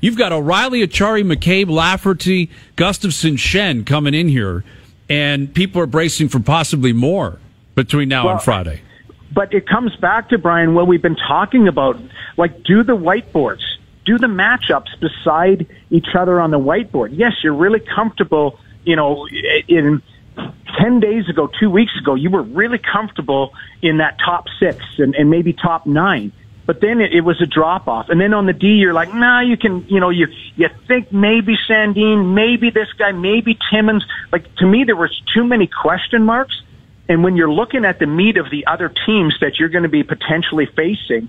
You've 0.00 0.18
got 0.18 0.32
O'Reilly, 0.32 0.86
Acciari, 0.86 1.24
McCabe, 1.24 1.70
Lafferty, 1.70 2.50
Gustafsson, 2.76 3.38
Schenn 3.38 3.86
coming 3.86 4.12
in 4.12 4.28
here, 4.28 4.62
and 5.08 5.54
people 5.54 5.80
are 5.80 5.86
bracing 5.86 6.28
for 6.28 6.40
possibly 6.40 6.92
more 6.92 7.38
between 7.74 8.08
now 8.10 8.24
Well, 8.24 8.34
and 8.34 8.42
Friday. 8.42 8.82
But 9.32 9.54
it 9.54 9.66
comes 9.66 9.96
back 9.96 10.28
to 10.28 10.38
Brian 10.38 10.74
what 10.74 10.86
we've 10.86 11.00
been 11.00 11.16
talking 11.16 11.68
about. 11.68 11.98
Like, 12.36 12.64
do 12.64 12.82
the 12.82 12.96
whiteboards, 12.96 13.62
do 14.04 14.18
the 14.18 14.26
matchups 14.26 15.00
beside 15.00 15.66
each 15.90 16.08
other 16.14 16.38
on 16.38 16.50
the 16.50 16.58
whiteboard. 16.58 17.16
Yes, 17.16 17.32
you're 17.42 17.54
really 17.54 17.80
comfortable. 17.80 18.58
You 18.84 18.96
know, 18.96 19.26
in 19.68 20.02
ten 20.78 21.00
days 21.00 21.28
ago, 21.28 21.50
two 21.60 21.70
weeks 21.70 21.92
ago, 22.00 22.14
you 22.14 22.30
were 22.30 22.42
really 22.42 22.78
comfortable 22.78 23.52
in 23.82 23.98
that 23.98 24.18
top 24.24 24.46
six 24.58 24.78
and, 24.98 25.14
and 25.14 25.30
maybe 25.30 25.52
top 25.52 25.86
nine. 25.86 26.32
But 26.66 26.80
then 26.80 27.00
it, 27.00 27.12
it 27.12 27.20
was 27.20 27.40
a 27.42 27.46
drop 27.46 27.88
off, 27.88 28.08
and 28.08 28.18
then 28.18 28.32
on 28.32 28.46
the 28.46 28.54
D, 28.54 28.68
you're 28.68 28.94
like, 28.94 29.12
nah, 29.12 29.40
you 29.40 29.56
can, 29.56 29.86
you 29.88 30.00
know, 30.00 30.08
you 30.08 30.28
you 30.56 30.68
think 30.88 31.12
maybe 31.12 31.56
Sandin, 31.68 32.32
maybe 32.32 32.70
this 32.70 32.90
guy, 32.98 33.12
maybe 33.12 33.58
Timmins. 33.70 34.04
Like 34.32 34.54
to 34.56 34.66
me, 34.66 34.84
there 34.84 34.96
was 34.96 35.14
too 35.34 35.44
many 35.44 35.66
question 35.66 36.24
marks. 36.24 36.60
And 37.06 37.22
when 37.22 37.36
you're 37.36 37.52
looking 37.52 37.84
at 37.84 37.98
the 37.98 38.06
meat 38.06 38.38
of 38.38 38.50
the 38.50 38.66
other 38.66 38.88
teams 38.88 39.36
that 39.40 39.58
you're 39.58 39.68
going 39.68 39.82
to 39.82 39.90
be 39.90 40.02
potentially 40.02 40.64
facing, 40.64 41.28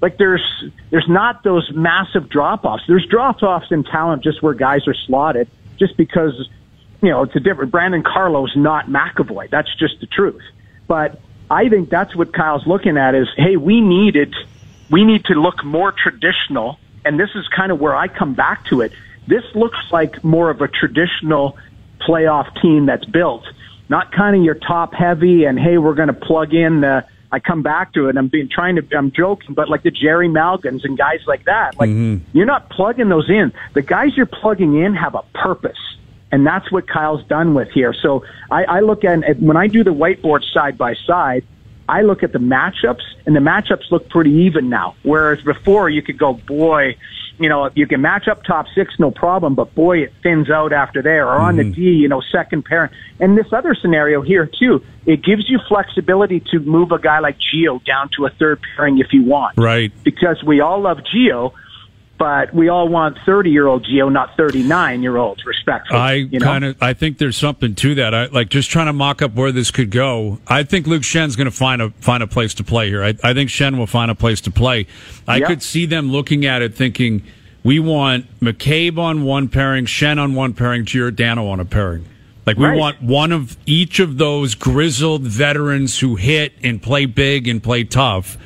like 0.00 0.18
there's 0.18 0.42
there's 0.90 1.08
not 1.08 1.44
those 1.44 1.70
massive 1.72 2.28
drop 2.28 2.64
offs. 2.64 2.82
There's 2.88 3.06
drop 3.06 3.40
offs 3.40 3.70
in 3.70 3.84
talent 3.84 4.24
just 4.24 4.42
where 4.42 4.52
guys 4.52 4.88
are 4.88 4.94
slotted, 5.06 5.48
just 5.78 5.96
because 5.96 6.48
you 7.02 7.10
know 7.10 7.22
it's 7.22 7.36
a 7.36 7.40
different. 7.40 7.70
Brandon 7.70 8.02
Carlo's 8.02 8.52
not 8.56 8.86
McAvoy. 8.86 9.50
That's 9.50 9.74
just 9.76 10.00
the 10.00 10.06
truth. 10.06 10.42
But 10.88 11.20
I 11.50 11.68
think 11.68 11.90
that's 11.90 12.16
what 12.16 12.32
Kyle's 12.32 12.66
looking 12.66 12.96
at 12.96 13.14
is, 13.14 13.28
hey, 13.36 13.56
we 13.56 13.80
needed 13.80 14.34
we 14.92 15.04
need 15.04 15.24
to 15.24 15.34
look 15.34 15.64
more 15.64 15.90
traditional, 15.90 16.78
and 17.04 17.18
this 17.18 17.30
is 17.34 17.48
kind 17.48 17.72
of 17.72 17.80
where 17.80 17.96
I 17.96 18.08
come 18.08 18.34
back 18.34 18.66
to 18.66 18.82
it. 18.82 18.92
This 19.26 19.42
looks 19.54 19.78
like 19.90 20.22
more 20.22 20.50
of 20.50 20.60
a 20.60 20.68
traditional 20.68 21.56
playoff 22.00 22.60
team 22.60 22.86
that's 22.86 23.06
built, 23.06 23.44
not 23.88 24.12
kind 24.12 24.36
of 24.36 24.42
your 24.42 24.54
top 24.54 24.92
heavy 24.92 25.44
and 25.44 25.58
hey, 25.58 25.78
we're 25.78 25.94
going 25.94 26.08
to 26.08 26.14
plug 26.14 26.54
in 26.54 26.82
the. 26.82 27.06
I 27.34 27.40
come 27.40 27.62
back 27.62 27.94
to 27.94 28.10
it. 28.10 28.18
I'm 28.18 28.28
being 28.28 28.50
trying 28.50 28.76
to. 28.76 28.86
I'm 28.94 29.10
joking, 29.10 29.54
but 29.54 29.70
like 29.70 29.82
the 29.82 29.90
Jerry 29.90 30.28
Malgans 30.28 30.84
and 30.84 30.98
guys 30.98 31.20
like 31.26 31.46
that, 31.46 31.78
like 31.78 31.88
mm-hmm. 31.88 32.36
you're 32.36 32.46
not 32.46 32.68
plugging 32.68 33.08
those 33.08 33.30
in. 33.30 33.54
The 33.72 33.80
guys 33.80 34.14
you're 34.14 34.26
plugging 34.26 34.76
in 34.76 34.94
have 34.94 35.14
a 35.14 35.22
purpose, 35.34 35.78
and 36.32 36.46
that's 36.46 36.72
what 36.72 36.88
Kyle's 36.88 37.24
done 37.26 37.54
with 37.54 37.68
here. 37.70 37.92
So 37.92 38.24
I, 38.50 38.64
I 38.64 38.80
look 38.80 39.04
at 39.04 39.38
when 39.38 39.56
I 39.56 39.68
do 39.68 39.84
the 39.84 39.94
whiteboard 39.94 40.42
side 40.52 40.76
by 40.76 40.94
side. 41.06 41.44
I 41.88 42.02
look 42.02 42.22
at 42.22 42.32
the 42.32 42.38
matchups, 42.38 43.02
and 43.26 43.34
the 43.34 43.40
matchups 43.40 43.90
look 43.90 44.08
pretty 44.08 44.30
even 44.30 44.70
now. 44.70 44.94
Whereas 45.02 45.42
before, 45.42 45.90
you 45.90 46.00
could 46.00 46.16
go, 46.16 46.34
boy, 46.34 46.96
you 47.38 47.48
know, 47.48 47.70
you 47.74 47.86
can 47.86 48.00
match 48.00 48.28
up 48.28 48.44
top 48.44 48.66
six, 48.74 48.94
no 48.98 49.10
problem, 49.10 49.56
but 49.56 49.74
boy, 49.74 49.98
it 50.04 50.12
thins 50.22 50.48
out 50.48 50.72
after 50.72 51.02
there. 51.02 51.26
Or 51.26 51.40
on 51.40 51.56
the 51.56 51.64
mm-hmm. 51.64 51.72
D, 51.72 51.82
you 51.90 52.08
know, 52.08 52.20
second 52.20 52.64
pair. 52.64 52.90
And 53.18 53.36
this 53.36 53.52
other 53.52 53.74
scenario 53.74 54.22
here, 54.22 54.46
too, 54.46 54.84
it 55.06 55.24
gives 55.24 55.50
you 55.50 55.58
flexibility 55.68 56.40
to 56.52 56.60
move 56.60 56.92
a 56.92 56.98
guy 56.98 57.18
like 57.18 57.36
Geo 57.38 57.80
down 57.80 58.10
to 58.16 58.26
a 58.26 58.30
third 58.30 58.60
pairing 58.76 58.98
if 58.98 59.12
you 59.12 59.24
want. 59.24 59.58
Right. 59.58 59.92
Because 60.04 60.42
we 60.44 60.60
all 60.60 60.80
love 60.80 60.98
Geo, 61.04 61.52
but 62.22 62.54
we 62.54 62.68
all 62.68 62.86
want 62.86 63.18
30 63.26 63.50
year 63.50 63.66
old 63.66 63.84
Geo, 63.84 64.08
not 64.08 64.36
39 64.36 65.02
year 65.02 65.16
olds, 65.16 65.44
respectfully. 65.44 65.98
I 65.98 66.12
you 66.14 66.38
know? 66.38 66.46
kind 66.46 66.64
of 66.64 66.80
I 66.80 66.92
think 66.92 67.18
there's 67.18 67.36
something 67.36 67.74
to 67.74 67.96
that. 67.96 68.14
I 68.14 68.26
like 68.26 68.48
just 68.48 68.70
trying 68.70 68.86
to 68.86 68.92
mock 68.92 69.22
up 69.22 69.34
where 69.34 69.50
this 69.50 69.72
could 69.72 69.90
go. 69.90 70.38
I 70.46 70.62
think 70.62 70.86
Luke 70.86 71.02
Schenn's 71.02 71.34
going 71.34 71.46
to 71.50 71.56
find 71.56 71.82
a 71.82 71.90
find 72.00 72.22
a 72.22 72.28
place 72.28 72.54
to 72.54 72.62
play 72.64 72.88
here. 72.88 73.02
I, 73.02 73.14
I 73.24 73.34
think 73.34 73.50
Schenn 73.50 73.76
will 73.76 73.88
find 73.88 74.08
a 74.08 74.14
place 74.14 74.40
to 74.42 74.52
play. 74.52 74.86
I 75.26 75.38
Yep. 75.38 75.48
could 75.48 75.62
see 75.64 75.84
them 75.84 76.12
looking 76.12 76.46
at 76.46 76.62
it 76.62 76.76
thinking 76.76 77.24
we 77.64 77.80
want 77.80 78.26
McCabe 78.40 78.98
on 78.98 79.24
one 79.24 79.48
pairing, 79.48 79.86
Schenn 79.86 80.20
on 80.22 80.34
one 80.36 80.52
pairing, 80.52 80.84
Giordano 80.84 81.48
on 81.48 81.58
a 81.58 81.64
pairing. 81.64 82.04
Like 82.46 82.56
we 82.56 82.66
Right. 82.66 82.78
want 82.78 83.02
one 83.02 83.32
of 83.32 83.56
each 83.66 83.98
of 83.98 84.18
those 84.18 84.54
grizzled 84.54 85.22
veterans 85.22 85.98
who 85.98 86.14
hit 86.14 86.52
and 86.62 86.80
play 86.80 87.04
big 87.06 87.48
and 87.48 87.60
play 87.60 87.82
tough. 87.82 88.36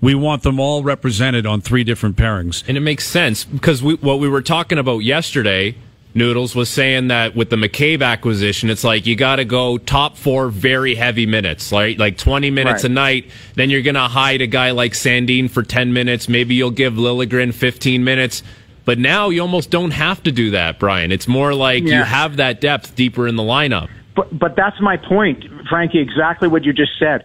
We 0.00 0.14
want 0.14 0.42
them 0.42 0.58
all 0.58 0.82
represented 0.82 1.44
on 1.46 1.60
three 1.60 1.84
different 1.84 2.16
pairings. 2.16 2.64
And 2.66 2.76
it 2.76 2.80
makes 2.80 3.06
sense 3.06 3.44
because 3.44 3.82
we, 3.82 3.94
what 3.96 4.18
we 4.18 4.28
were 4.28 4.40
talking 4.40 4.78
about 4.78 5.00
yesterday, 5.00 5.74
Noodles, 6.14 6.54
was 6.56 6.70
saying 6.70 7.08
that 7.08 7.36
with 7.36 7.50
the 7.50 7.56
McCabe 7.56 8.02
acquisition, 8.02 8.70
it's 8.70 8.82
like 8.82 9.04
you 9.06 9.14
got 9.14 9.36
to 9.36 9.44
go 9.44 9.76
top 9.76 10.16
four 10.16 10.48
very 10.48 10.94
heavy 10.94 11.26
minutes, 11.26 11.70
right? 11.70 11.98
like 11.98 12.16
20 12.16 12.50
minutes 12.50 12.82
Right. 12.82 12.90
a 12.90 12.94
night. 12.94 13.30
Then 13.56 13.68
you're 13.68 13.82
going 13.82 13.94
to 13.94 14.08
hide 14.08 14.40
a 14.40 14.46
guy 14.46 14.70
like 14.70 14.92
Sandin 14.92 15.50
for 15.50 15.62
10 15.62 15.92
minutes. 15.92 16.28
Maybe 16.30 16.54
you'll 16.54 16.70
give 16.70 16.94
Liljegren 16.94 17.52
15 17.52 18.02
minutes. 18.02 18.42
But 18.86 18.98
now 18.98 19.28
you 19.28 19.42
almost 19.42 19.70
don't 19.70 19.90
have 19.92 20.22
to 20.22 20.32
do 20.32 20.50
that, 20.52 20.78
Brian. 20.78 21.12
It's 21.12 21.28
more 21.28 21.54
like 21.54 21.84
you 21.84 22.02
have 22.02 22.36
that 22.38 22.60
depth 22.62 22.96
deeper 22.96 23.28
in 23.28 23.36
the 23.36 23.42
lineup. 23.42 23.88
But 24.16 24.36
but 24.36 24.56
that's 24.56 24.80
my 24.80 24.96
point, 24.96 25.44
Frankie. 25.68 26.00
Exactly 26.00 26.48
what 26.48 26.64
you 26.64 26.72
just 26.72 26.98
said. 26.98 27.22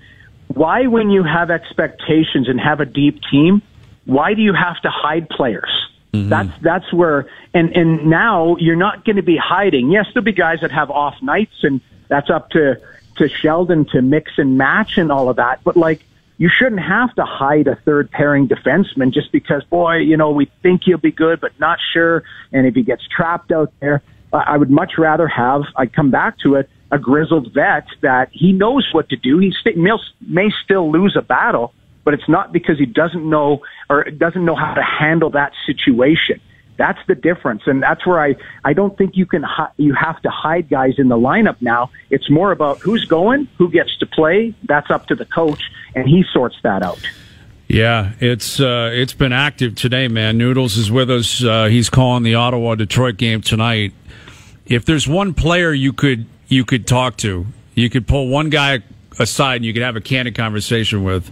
Why, 0.55 0.88
when 0.88 1.12
you 1.12 1.21
have 1.24 1.51
expectations 1.51 2.47
and 2.50 2.59
have 2.59 2.79
a 2.79 2.85
deep 2.85 3.19
team, 3.29 3.62
why 4.05 4.33
do 4.33 4.41
you 4.41 4.53
have 4.53 4.81
to 4.81 4.89
hide 4.89 5.29
players? 5.29 5.69
Mm-hmm. 6.13 6.29
That's 6.29 6.62
that's 6.62 6.93
where 6.93 7.27
and 7.53 7.75
and 7.75 8.07
now 8.07 8.55
you're 8.57 8.77
not 8.77 9.03
going 9.03 9.17
to 9.17 9.24
be 9.24 9.38
hiding. 9.38 9.91
Yes, 9.91 10.05
there'll 10.13 10.24
be 10.24 10.31
guys 10.31 10.62
that 10.62 10.71
have 10.71 10.89
off 10.89 11.21
nights, 11.21 11.63
and 11.63 11.81
that's 12.07 12.29
up 12.29 12.51
to 12.51 12.79
to 13.17 13.27
Sheldon 13.27 13.85
to 13.91 14.01
mix 14.01 14.31
and 14.38 14.57
match 14.57 14.97
and 14.97 15.12
all 15.12 15.29
of 15.29 15.35
that. 15.35 15.62
But 15.65 15.75
like, 15.75 16.05
you 16.38 16.50
shouldn't 16.50 16.81
have 16.81 17.13
to 17.15 17.25
hide 17.25 17.67
a 17.67 17.75
third 17.75 18.12
pairing 18.12 18.47
defenseman 18.47 19.13
just 19.13 19.31
because, 19.31 19.63
boy, 19.65 19.97
you 19.97 20.15
know, 20.15 20.31
we 20.31 20.50
think 20.62 20.83
he'll 20.85 20.97
be 20.97 21.12
good, 21.12 21.41
but 21.41 21.57
not 21.59 21.79
sure. 21.93 22.24
And 22.53 22.65
if 22.65 22.75
he 22.75 22.83
gets 22.83 23.05
trapped 23.07 23.51
out 23.51 23.74
there, 23.81 24.01
I 24.31 24.38
I 24.38 24.57
would 24.57 24.71
much 24.71 24.97
rather 24.97 25.27
have. 25.27 25.63
I 25.75 25.85
come 25.85 26.12
back 26.12 26.39
to 26.39 26.55
it. 26.55 26.69
A 26.92 27.00
grizzled 27.00 27.54
vet 27.54 27.88
that 28.01 28.30
he 28.32 28.51
knows 28.51 28.88
what 28.92 29.10
to 29.10 29.15
do. 29.15 29.39
He 29.39 29.54
st- 29.60 29.77
may, 29.77 30.50
still 30.63 30.92
lose 30.92 31.15
a 31.18 31.22
battle, 31.22 31.74
but 32.04 32.13
it's 32.13 32.30
not 32.30 32.54
because 32.54 32.77
he 32.77 32.86
doesn't 32.86 33.27
know 33.27 33.63
or 33.89 34.04
doesn't 34.04 34.46
know 34.46 34.56
how 34.56 34.74
to 34.75 34.84
handle 34.84 35.32
that 35.32 35.51
situation. 35.65 36.39
That's 36.77 37.00
the 37.08 37.15
difference, 37.15 37.63
and 37.65 37.82
that's 37.82 38.06
where 38.06 38.22
I 38.22 38.36
I 38.63 38.74
don't 38.74 38.98
think 38.98 39.15
you 39.15 39.25
can 39.25 39.44
hi- 39.44 39.72
you 39.77 39.94
have 39.94 40.22
to 40.24 40.30
hide 40.30 40.70
guys 40.70 40.96
in 40.98 41.08
the 41.08 41.15
lineup 41.15 41.56
now. 41.62 41.89
It's 42.10 42.30
more 42.30 42.51
about 42.51 42.80
who's 42.80 43.06
going, 43.06 43.48
who 43.58 43.72
gets 43.72 43.98
to 44.00 44.06
play. 44.06 44.54
That's 44.63 44.92
up 44.92 45.08
to 45.08 45.15
the 45.15 45.25
coach, 45.25 45.63
and 45.96 46.08
he 46.08 46.25
sorts 46.34 46.58
that 46.63 46.84
out. 46.84 47.00
Yeah, 47.68 48.12
it's 48.20 48.60
uh, 48.60 48.92
it's 48.94 49.13
been 49.13 49.34
active 49.34 49.75
today, 49.75 50.08
man. 50.08 50.38
Noodles 50.38 50.77
is 50.77 50.92
with 50.92 51.10
us. 51.10 51.44
Uh, 51.44 51.65
he's 51.65 51.89
calling 51.89 52.24
the 52.24 52.36
Ottawa 52.36 52.75
Detroit 52.75 53.18
game 53.18 53.42
tonight. 53.42 53.94
If 54.65 54.86
there's 54.86 55.08
one 55.08 55.34
player 55.34 55.72
you 55.72 55.94
could 55.94 56.27
you 56.48 56.66
could 56.66 56.88
talk 56.88 57.18
to, 57.18 57.46
you 57.74 57.90
could 57.90 58.08
pull 58.08 58.28
one 58.28 58.50
guy 58.50 58.80
aside 59.20 59.58
and 59.58 59.66
you 59.66 59.74
could 59.74 59.84
have 59.84 59.96
a 59.96 60.02
candid 60.02 60.36
conversation 60.36 61.04
with. 61.04 61.32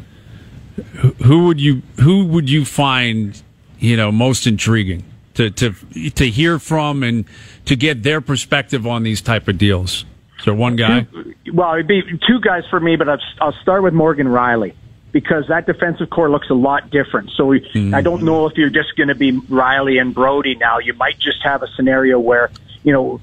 who- 1.23 1.45
would 1.45 1.61
you 1.61 1.81
who 1.99 2.25
would 2.25 2.49
you 2.49 2.65
find 2.65 3.41
you 3.79 3.95
know 3.95 4.11
most 4.11 4.47
intriguing 4.47 5.03
to 5.35 5.49
to 5.51 5.73
to 6.11 6.29
hear 6.29 6.59
from 6.59 7.03
and 7.03 7.25
to 7.65 7.75
get 7.75 8.03
their 8.03 8.21
perspective 8.21 8.87
on 8.87 9.03
these 9.03 9.21
type 9.21 9.47
of 9.47 9.57
deals? 9.57 10.05
So 10.43 10.53
one 10.53 10.75
guy. 10.75 11.07
Well, 11.53 11.73
it'd 11.73 11.87
be 11.87 12.01
two 12.27 12.41
guys 12.41 12.63
for 12.69 12.79
me, 12.79 12.97
but 12.97 13.07
I'll, 13.07 13.21
I'll 13.39 13.55
start 13.61 13.81
with 13.81 13.93
Morgan 13.93 14.27
Rielly 14.27 14.73
because 15.13 15.47
that 15.47 15.65
defensive 15.65 16.09
core 16.09 16.29
looks 16.29 16.49
a 16.49 16.53
lot 16.53 16.89
different. 16.89 17.29
So 17.31 17.45
we, 17.45 17.61
I 17.93 18.01
don't 18.01 18.21
mm. 18.21 18.23
know 18.23 18.47
if 18.47 18.57
you're 18.57 18.69
just 18.69 18.97
going 18.97 19.07
to 19.07 19.15
be 19.15 19.31
Rielly 19.31 20.01
and 20.01 20.13
Brodie 20.13 20.55
now. 20.55 20.79
You 20.79 20.93
might 20.95 21.17
just 21.17 21.41
have 21.43 21.63
a 21.63 21.67
scenario 21.75 22.19
where, 22.19 22.49
you 22.83 22.91
know, 22.91 23.21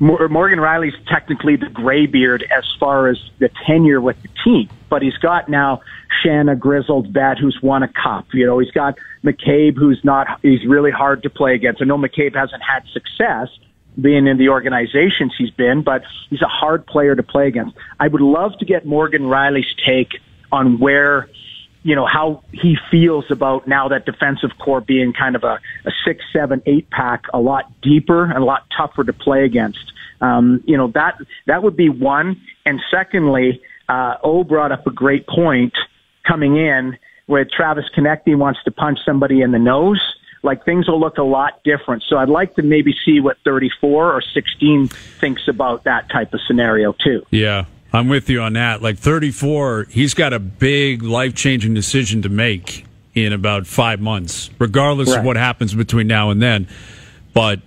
Morgan 0.00 0.58
Rielly's 0.58 0.94
technically 1.08 1.56
the 1.56 1.68
graybeard 1.68 2.44
as 2.56 2.64
far 2.78 3.08
as 3.08 3.18
the 3.38 3.50
tenure 3.66 4.00
with 4.00 4.20
the 4.22 4.28
team, 4.44 4.68
but 4.88 5.02
he's 5.02 5.16
got 5.16 5.48
now 5.48 5.80
Shanna 6.22 6.54
grizzled 6.54 7.08
vet 7.08 7.38
who's 7.38 7.58
won 7.62 7.82
a 7.82 7.88
cup. 7.88 8.26
You 8.32 8.46
know, 8.46 8.58
he's 8.58 8.70
got 8.70 8.96
McCabe 9.24 9.76
who's 9.76 10.00
not, 10.04 10.40
he's 10.42 10.64
really 10.66 10.92
hard 10.92 11.24
to 11.24 11.30
play 11.30 11.54
against. 11.54 11.82
I 11.82 11.84
know 11.84 11.98
McCabe 11.98 12.36
hasn't 12.36 12.62
had 12.62 12.84
success 12.92 13.48
being 14.00 14.28
in 14.28 14.38
the 14.38 14.48
organizations 14.48 15.34
he's 15.36 15.50
been, 15.50 15.82
but 15.82 16.02
he's 16.30 16.42
a 16.42 16.48
hard 16.48 16.86
player 16.86 17.16
to 17.16 17.22
play 17.22 17.48
against. 17.48 17.76
I 17.98 18.06
would 18.06 18.20
love 18.20 18.56
to 18.58 18.64
get 18.64 18.86
Morgan 18.86 19.22
Rielly's 19.22 19.74
take 19.84 20.20
on 20.52 20.78
where, 20.78 21.28
you 21.82 21.94
know, 21.94 22.06
how 22.06 22.42
he 22.52 22.76
feels 22.90 23.30
about 23.30 23.66
now 23.68 23.88
that 23.88 24.04
defensive 24.04 24.50
core 24.58 24.80
being 24.80 25.12
kind 25.12 25.36
of 25.36 25.44
a, 25.44 25.60
a 25.84 25.90
six, 26.04 26.24
seven, 26.32 26.62
eight 26.66 26.90
pack, 26.90 27.24
a 27.32 27.38
lot 27.38 27.70
deeper 27.82 28.24
and 28.24 28.38
a 28.38 28.44
lot 28.44 28.64
tougher 28.76 29.04
to 29.04 29.12
play 29.12 29.44
against. 29.44 29.92
Um, 30.20 30.62
you 30.66 30.76
know, 30.76 30.88
that, 30.94 31.18
that 31.46 31.62
would 31.62 31.76
be 31.76 31.88
one. 31.88 32.40
And 32.66 32.80
secondly, 32.90 33.62
uh, 33.88 34.16
O 34.22 34.44
brought 34.44 34.72
up 34.72 34.86
a 34.86 34.90
great 34.90 35.26
point 35.26 35.74
coming 36.26 36.56
in 36.56 36.98
where 37.26 37.44
Travis 37.44 37.84
Konecny 37.96 38.36
wants 38.36 38.60
to 38.64 38.70
punch 38.70 38.98
somebody 39.04 39.42
in 39.42 39.52
the 39.52 39.58
nose. 39.58 40.00
like 40.42 40.64
things 40.64 40.88
will 40.88 41.00
look 41.00 41.18
a 41.18 41.22
lot 41.22 41.62
different. 41.64 42.02
So 42.08 42.16
I'd 42.16 42.28
like 42.28 42.54
to 42.56 42.62
maybe 42.62 42.94
see 43.04 43.20
what 43.20 43.36
34 43.44 44.12
or 44.12 44.22
16 44.22 44.88
thinks 44.88 45.48
about 45.48 45.84
that 45.84 46.08
type 46.10 46.32
of 46.32 46.40
scenario 46.46 46.92
too. 46.92 47.24
Yeah. 47.30 47.64
I'm 47.92 48.08
with 48.08 48.28
you 48.28 48.42
on 48.42 48.52
that. 48.54 48.82
Like 48.82 48.98
34, 48.98 49.86
he's 49.90 50.14
got 50.14 50.32
a 50.32 50.38
big 50.38 51.02
life 51.02 51.34
changing 51.34 51.74
decision 51.74 52.22
to 52.22 52.28
make 52.28 52.84
in 53.14 53.32
about 53.32 53.66
five 53.66 54.00
months, 54.00 54.50
regardless 54.58 55.10
right. 55.10 55.20
of 55.20 55.24
what 55.24 55.36
happens 55.36 55.74
between 55.74 56.06
now 56.06 56.30
and 56.30 56.40
then. 56.40 56.68
But 57.32 57.60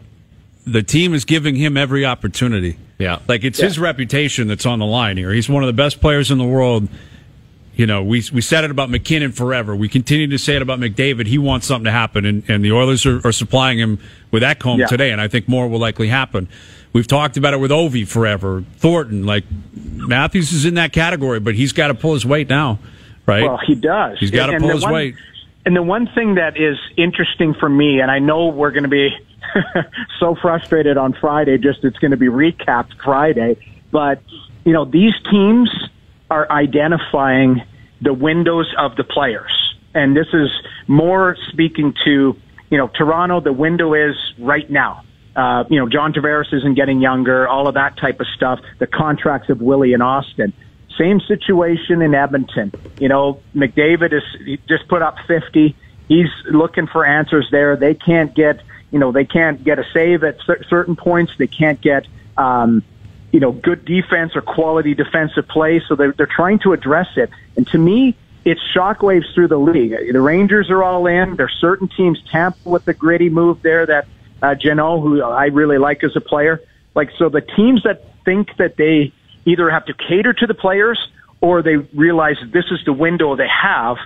the 0.65 0.83
team 0.83 1.13
is 1.13 1.25
giving 1.25 1.55
him 1.55 1.75
every 1.75 2.05
opportunity. 2.05 2.77
Yeah. 2.99 3.19
Like 3.27 3.43
it's 3.43 3.59
Yeah. 3.59 3.65
his 3.65 3.79
reputation 3.79 4.47
that's 4.47 4.65
on 4.65 4.79
the 4.79 4.85
line 4.85 5.17
here. 5.17 5.31
He's 5.33 5.49
one 5.49 5.63
of 5.63 5.67
the 5.67 5.73
best 5.73 5.99
players 6.01 6.29
in 6.29 6.37
the 6.37 6.45
world. 6.45 6.87
You 7.75 7.87
know, 7.87 8.03
we 8.03 8.23
we 8.31 8.41
said 8.41 8.63
it 8.63 8.69
about 8.69 8.89
MacKinnon 8.91 9.31
forever. 9.31 9.75
We 9.75 9.89
continue 9.89 10.27
to 10.27 10.37
say 10.37 10.55
it 10.55 10.61
about 10.61 10.79
McDavid. 10.79 11.25
He 11.25 11.37
wants 11.39 11.65
something 11.65 11.85
to 11.85 11.91
happen, 11.91 12.25
and, 12.25 12.43
and 12.47 12.63
the 12.63 12.73
Oilers 12.73 13.05
are, 13.05 13.25
are 13.25 13.31
supplying 13.31 13.79
him 13.79 13.97
with 14.29 14.41
that 14.41 14.59
comb 14.59 14.81
Yeah. 14.81 14.87
today, 14.87 15.11
and 15.11 15.19
I 15.19 15.27
think 15.27 15.47
more 15.47 15.67
will 15.67 15.79
likely 15.79 16.09
happen. 16.09 16.47
We've 16.93 17.07
talked 17.07 17.38
about 17.38 17.53
it 17.53 17.57
with 17.57 17.71
Ovi 17.71 18.07
forever. 18.07 18.63
Thornton, 18.77 19.25
like 19.25 19.45
Matthews 19.74 20.51
is 20.51 20.65
in 20.65 20.74
that 20.75 20.91
category, 20.91 21.39
but 21.39 21.55
he's 21.55 21.71
got 21.71 21.88
to 21.88 21.93
pull 21.93 22.13
his 22.13 22.25
weight 22.25 22.50
now, 22.50 22.79
right? 23.25 23.43
Well, 23.43 23.60
he 23.65 23.75
does. 23.75 24.19
He's 24.19 24.31
got 24.31 24.48
to 24.48 24.60
pull 24.60 24.69
his 24.69 24.83
one- 24.83 24.93
weight. 24.93 25.15
And 25.63 25.75
the 25.75 25.83
one 25.83 26.10
thing 26.15 26.36
that 26.36 26.57
is 26.60 26.77
interesting 26.98 27.53
for 27.53 27.69
me, 27.69 28.00
and 28.01 28.10
I 28.10 28.17
know 28.17 28.48
we're 28.48 28.71
going 28.71 28.83
to 28.83 28.89
be 28.89 29.12
so 30.19 30.36
frustrated 30.41 30.98
on 30.98 31.13
Friday, 31.13 31.60
just 31.60 31.83
it's 31.83 32.00
going 32.00 32.12
to 32.12 32.17
be 32.17 32.27
recapped 32.27 33.00
Friday, 33.03 33.57
but, 33.91 34.24
you 34.65 34.74
know, 34.74 34.86
these 34.86 35.13
teams 35.29 35.69
are 36.31 36.51
identifying 36.51 37.62
the 38.01 38.13
windows 38.13 38.74
of 38.79 38.95
the 38.95 39.03
players. 39.03 39.51
And 39.93 40.17
this 40.17 40.27
is 40.33 40.50
more 40.88 41.38
speaking 41.50 41.93
to, 42.05 42.36
you 42.71 42.77
know, 42.77 42.88
Toronto, 42.88 43.39
the 43.39 43.53
window 43.53 43.93
is 43.93 44.15
right 44.39 44.67
now. 44.69 45.03
Uh, 45.35 45.63
you 45.69 45.79
know, 45.79 45.88
John 45.88 46.13
Tavares 46.13 46.53
isn't 46.53 46.73
getting 46.73 47.00
younger, 47.00 47.47
all 47.47 47.67
of 47.67 47.75
that 47.75 47.97
type 47.97 48.19
of 48.19 48.27
stuff, 48.35 48.59
the 48.79 48.88
contracts 48.88 49.50
of 49.50 49.61
Willie 49.61 49.93
and 49.93 50.03
Austin. 50.03 50.53
Same 50.97 51.21
situation 51.21 52.01
in 52.01 52.13
Edmonton. 52.13 52.71
You 53.00 53.07
know, 53.07 53.39
McDavid 53.55 54.13
is 54.13 54.59
just 54.67 54.88
put 54.88 55.01
up 55.01 55.17
50. 55.27 55.75
He's 56.07 56.27
looking 56.50 56.88
for 56.88 57.05
answers 57.05 57.47
there. 57.50 57.77
They 57.77 57.93
can't 57.93 58.35
get, 58.35 58.61
you 58.91 59.00
know, 59.00 59.11
they 59.13 59.23
can't 59.23 59.63
get 59.63 59.79
a 59.79 59.85
save 59.93 60.23
at 60.23 60.38
cer- 60.45 60.63
certain 60.69 60.97
points. 60.97 61.31
They 61.38 61.47
can't 61.47 61.79
get, 61.79 62.07
um, 62.38 62.83
you 63.31 63.39
know, 63.39 63.53
good 63.53 63.85
defense 63.85 64.35
or 64.35 64.41
quality 64.41 64.93
defensive 64.93 65.47
play. 65.47 65.81
So 65.88 65.95
they're, 65.95 66.11
they're 66.11 66.25
trying 66.25 66.59
to 66.59 66.73
address 66.73 67.07
it. 67.15 67.29
And 67.55 67.65
to 67.67 67.77
me, 67.77 68.17
it's 68.43 68.61
shockwaves 68.75 69.33
through 69.33 69.47
the 69.47 69.59
league. 69.59 69.91
The 70.11 70.21
Rangers 70.21 70.69
are 70.69 70.83
all 70.83 71.07
in. 71.07 71.35
There's 71.35 71.55
certain 71.59 71.88
teams, 71.88 72.21
Tampa 72.29 72.67
with 72.67 72.85
the 72.85 72.93
gritty 72.93 73.29
move 73.29 73.61
there 73.61 73.85
that, 73.85 74.07
uh, 74.41 74.55
who 74.55 75.21
I 75.21 75.45
really 75.45 75.77
like 75.77 76.03
as 76.03 76.15
a 76.15 76.21
player. 76.21 76.62
Like, 76.95 77.10
so 77.17 77.29
the 77.29 77.41
teams 77.41 77.83
that 77.83 78.03
think 78.25 78.55
that 78.57 78.77
they 78.77 79.13
either 79.45 79.69
have 79.69 79.86
to 79.86 79.93
cater 79.93 80.33
to 80.33 80.48
the 80.48 80.53
players 80.53 81.00
or 81.39 81.62
they 81.62 81.77
realize 81.77 82.38
that 82.41 82.51
this 82.51 82.65
is 82.71 82.79
the 82.86 82.93
window 82.93 83.36
they 83.36 83.48
have, 83.48 83.98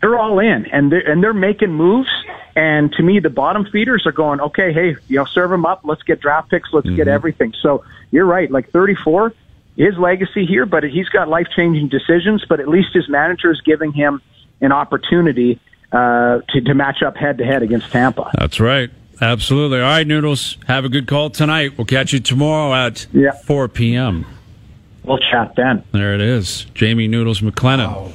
they're 0.00 0.18
all 0.18 0.38
in 0.38 0.66
and 0.66 0.92
they're, 0.92 1.10
and 1.10 1.22
they're 1.22 1.34
making 1.34 1.72
moves. 1.72 2.10
And 2.54 2.92
to 2.92 3.02
me, 3.02 3.18
the 3.18 3.30
bottom 3.30 3.66
feeders 3.72 4.06
are 4.06 4.12
going, 4.12 4.40
okay, 4.40 4.72
hey, 4.72 4.96
you 5.08 5.16
know, 5.16 5.24
serve 5.24 5.50
them 5.50 5.66
up. 5.66 5.80
Let's 5.84 6.02
get 6.02 6.20
draft 6.20 6.50
picks. 6.50 6.72
Let's 6.72 6.88
get 6.90 7.08
everything. 7.08 7.52
So 7.60 7.84
you're 8.12 8.26
right. 8.26 8.48
Like 8.50 8.70
34, 8.70 9.34
his 9.76 9.98
legacy 9.98 10.46
here, 10.46 10.66
but 10.66 10.84
he's 10.84 11.08
got 11.08 11.28
life 11.28 11.48
changing 11.56 11.88
decisions, 11.88 12.44
but 12.48 12.60
at 12.60 12.68
least 12.68 12.90
his 12.92 13.08
manager 13.08 13.50
is 13.50 13.60
giving 13.62 13.92
him 13.92 14.22
an 14.60 14.70
opportunity, 14.70 15.58
uh, 15.90 16.40
to, 16.48 16.60
to 16.60 16.74
match 16.74 17.02
up 17.02 17.16
head 17.16 17.38
to 17.38 17.44
head 17.44 17.62
against 17.62 17.90
Tampa. 17.90 18.30
That's 18.38 18.60
right. 18.60 18.90
Absolutely. 19.20 19.78
All 19.80 19.84
right, 19.88 20.06
Noodles. 20.06 20.56
Have 20.66 20.84
a 20.84 20.88
good 20.88 21.06
call 21.06 21.30
tonight. 21.30 21.76
We'll 21.78 21.84
catch 21.86 22.12
you 22.12 22.20
tomorrow 22.20 22.74
at 22.74 23.06
Yeah. 23.12 23.32
4 23.32 23.68
p.m. 23.68 24.26
We'll 25.04 25.18
chat 25.18 25.54
then. 25.56 25.82
There 25.92 26.14
it 26.14 26.20
is. 26.20 26.66
Jamie 26.74 27.08
Noodles 27.08 27.40
McLennan. 27.40 28.12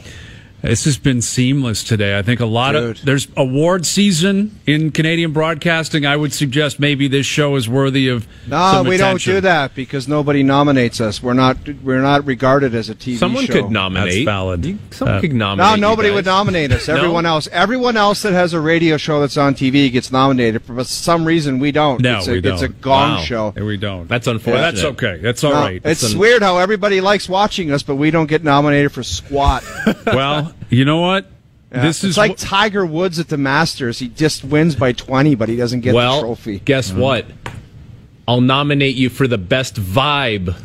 This 0.61 0.83
has 0.85 0.97
been 0.97 1.21
seamless 1.21 1.85
today. 1.85 2.17
I 2.17 2.21
think 2.21 2.41
a 2.41 2.45
lot 2.45 2.73
Dude. 2.73 2.97
of 2.99 3.05
there's 3.05 3.29
award 3.37 3.85
season 3.85 4.59
in 4.65 4.91
Canadian 4.91 5.31
broadcasting. 5.31 6.05
I 6.05 6.17
would 6.17 6.33
suggest 6.33 6.81
maybe 6.81 7.07
this 7.07 7.25
show 7.25 7.55
is 7.55 7.69
worthy 7.69 8.09
of 8.09 8.27
No, 8.45 8.71
some 8.73 8.87
we 8.87 8.97
don't 8.97 9.21
do 9.21 9.39
that 9.39 9.74
because 9.74 10.07
nobody 10.09 10.43
nominates 10.43 11.00
us. 11.00 11.24
We're 11.24 11.33
not 11.33 11.57
we're 11.81 12.01
not 12.01 12.25
regarded 12.25 12.75
as 12.75 12.89
a 12.89 12.95
TV 12.95 13.13
show. 13.13 13.19
Someone 13.19 13.45
show. 13.45 13.53
could 13.53 13.72
nominate. 13.72 14.13
That's 14.13 14.25
valid. 14.25 14.65
You- 14.65 14.79
Someone 14.91 15.17
Uh, 15.17 15.22
could 15.22 15.33
No, 15.33 15.55
nominate. 15.55 15.75
you 15.77 15.81
nobody 15.81 16.09
guys. 16.09 16.15
would 16.15 16.25
nominate 16.25 16.72
us. 16.74 16.87
No? 16.89 16.95
Everyone 16.98 17.25
else, 17.25 17.48
everyone 17.53 17.95
else 17.98 18.22
that 18.24 18.33
has 18.33 18.53
a 18.53 18.59
radio 18.59 18.98
show 18.98 19.22
that's 19.22 19.37
on 19.37 19.55
TV 19.55 19.89
gets 19.91 20.11
nominated. 20.11 20.63
For 20.63 20.83
some 20.83 21.24
reason, 21.24 21.59
we 21.59 21.72
don't. 21.72 22.01
No, 22.01 22.17
it's 22.17 22.27
a, 22.27 22.31
we 22.33 22.41
don't. 22.41 22.53
It's 22.55 22.61
a 22.63 22.67
gong 22.67 23.11
Wow. 23.17 23.22
show. 23.22 23.50
we 23.55 23.77
don't. 23.77 24.07
That's 24.09 24.27
Well, 24.27 24.35
unfortunate. 24.35 24.61
that's 24.75 24.83
okay. 24.83 25.19
That's 25.22 25.43
all 25.43 25.51
No, 25.53 25.59
right. 25.61 25.81
It's 25.85 26.03
It's 26.03 26.13
an- 26.13 26.19
weird 26.19 26.41
how 26.41 26.57
everybody 26.57 27.00
likes 27.00 27.29
watching 27.29 27.72
us, 27.72 27.81
but 27.83 27.95
we 27.95 28.11
don't 28.11 28.27
get 28.27 28.43
nominated 28.43 28.91
for 28.91 29.03
squat. 29.03 29.63
well, 30.07 30.49
you 30.70 30.85
know 30.85 31.00
what? 31.00 31.27
Yeah. 31.72 31.83
This 31.83 31.98
it's 32.03 32.12
is 32.12 32.18
like 32.18 32.40
wh- 32.40 32.42
Tiger 32.42 32.85
Woods 32.85 33.20
at 33.20 33.27
the 33.27 33.38
Masters. 33.38 34.00
He 34.00 34.07
just 34.09 34.44
wins 34.44 34.75
by 34.75 34.92
twenty, 34.92 35.35
but 35.35 35.50
he 35.50 35.55
doesn't 35.55 35.81
get 35.81 35.94
well, 35.94 36.16
the 36.22 36.27
trophy. 36.27 36.59
guess 36.59 36.92
mm. 36.92 36.98
what? 36.98 37.25
I'll 38.27 38.42
nominate 38.42 38.96
you 38.96 39.09
for 39.09 39.27
the 39.27 39.38
best 39.38 39.75
vibe. 39.75 40.55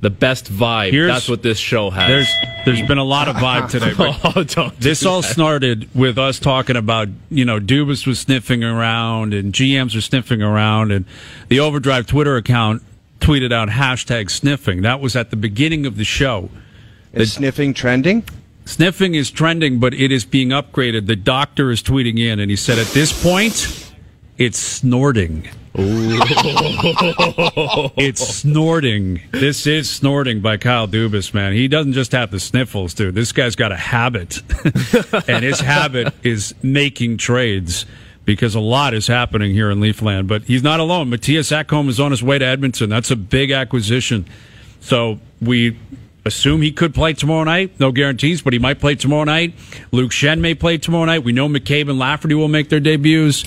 The 0.00 0.10
best 0.10 0.52
vibe. 0.52 0.92
Here's- 0.92 1.12
That's 1.12 1.28
what 1.28 1.42
this 1.42 1.58
show 1.58 1.90
has. 1.90 2.08
there's 2.08 2.32
there's 2.64 2.86
been 2.88 2.98
a 2.98 3.04
lot 3.04 3.26
of 3.26 3.34
vibe 3.36 3.68
today. 3.70 3.92
Oh, 3.98 4.44
don't 4.44 4.78
do 4.78 4.88
This 4.88 5.04
all 5.04 5.22
that. 5.22 5.28
started 5.28 5.88
with 5.94 6.18
us 6.18 6.38
talking 6.38 6.76
about, 6.76 7.08
you 7.30 7.44
know, 7.44 7.58
Dubas 7.58 8.06
was 8.06 8.20
sniffing 8.20 8.62
around 8.62 9.34
and 9.34 9.52
GMs 9.52 9.96
were 9.96 10.00
sniffing 10.00 10.42
around 10.42 10.92
and 10.92 11.04
the 11.48 11.58
Overdrive 11.58 12.06
Twitter 12.06 12.36
account 12.36 12.82
tweeted 13.18 13.52
out 13.52 13.70
hashtag 13.70 14.30
sniffing. 14.30 14.82
That 14.82 15.00
was 15.00 15.16
at 15.16 15.30
the 15.30 15.36
beginning 15.36 15.86
of 15.86 15.96
the 15.96 16.04
show. 16.04 16.50
Is 17.12 17.32
sniffing 17.32 17.74
trending? 17.74 18.22
Sniffing 18.68 19.14
is 19.14 19.30
trending, 19.30 19.78
but 19.78 19.94
it 19.94 20.12
is 20.12 20.26
being 20.26 20.50
upgraded. 20.50 21.06
The 21.06 21.16
doctor 21.16 21.70
is 21.70 21.82
tweeting 21.82 22.18
in 22.18 22.38
and 22.38 22.50
he 22.50 22.56
said 22.56 22.78
at 22.78 22.86
this 22.88 23.22
point, 23.22 23.90
it's 24.36 24.58
snorting. 24.58 25.48
it's 27.96 28.28
snorting. 28.28 29.22
This 29.30 29.66
is 29.66 29.88
snorting 29.88 30.42
by 30.42 30.58
Kyle 30.58 30.86
Dubas, 30.86 31.32
man. 31.32 31.54
He 31.54 31.66
doesn't 31.66 31.94
just 31.94 32.12
have 32.12 32.30
the 32.30 32.38
sniffles, 32.38 32.92
dude. 32.92 33.14
This 33.14 33.32
guy's 33.32 33.56
got 33.56 33.72
a 33.72 33.76
habit. 33.76 34.42
and 35.28 35.42
his 35.42 35.60
habit 35.60 36.12
is 36.22 36.54
making 36.62 37.16
trades 37.16 37.86
because 38.26 38.54
a 38.54 38.60
lot 38.60 38.92
is 38.92 39.06
happening 39.06 39.54
here 39.54 39.70
in 39.70 39.80
Leafland. 39.80 40.26
But 40.26 40.42
he's 40.42 40.62
not 40.62 40.78
alone. 40.78 41.08
Mattias 41.10 41.50
Ekholm 41.56 41.88
is 41.88 41.98
on 41.98 42.10
his 42.10 42.22
way 42.22 42.38
to 42.38 42.44
Edmonton. 42.44 42.90
That's 42.90 43.10
a 43.10 43.16
big 43.16 43.50
acquisition. 43.50 44.26
So 44.80 45.20
we 45.40 45.78
assume 46.28 46.62
he 46.62 46.70
could 46.70 46.94
play 46.94 47.12
tomorrow 47.12 47.42
night. 47.44 47.80
No 47.80 47.90
guarantees, 47.90 48.40
but 48.42 48.52
he 48.52 48.60
might 48.60 48.78
play 48.78 48.94
tomorrow 48.94 49.24
night. 49.24 49.54
Luke 49.90 50.12
Schenn 50.12 50.38
may 50.40 50.54
play 50.54 50.78
tomorrow 50.78 51.04
night. 51.06 51.24
We 51.24 51.32
know 51.32 51.48
McCabe 51.48 51.90
and 51.90 51.98
Lafferty 51.98 52.34
will 52.34 52.46
make 52.48 52.68
their 52.68 52.78
debuts. 52.80 53.44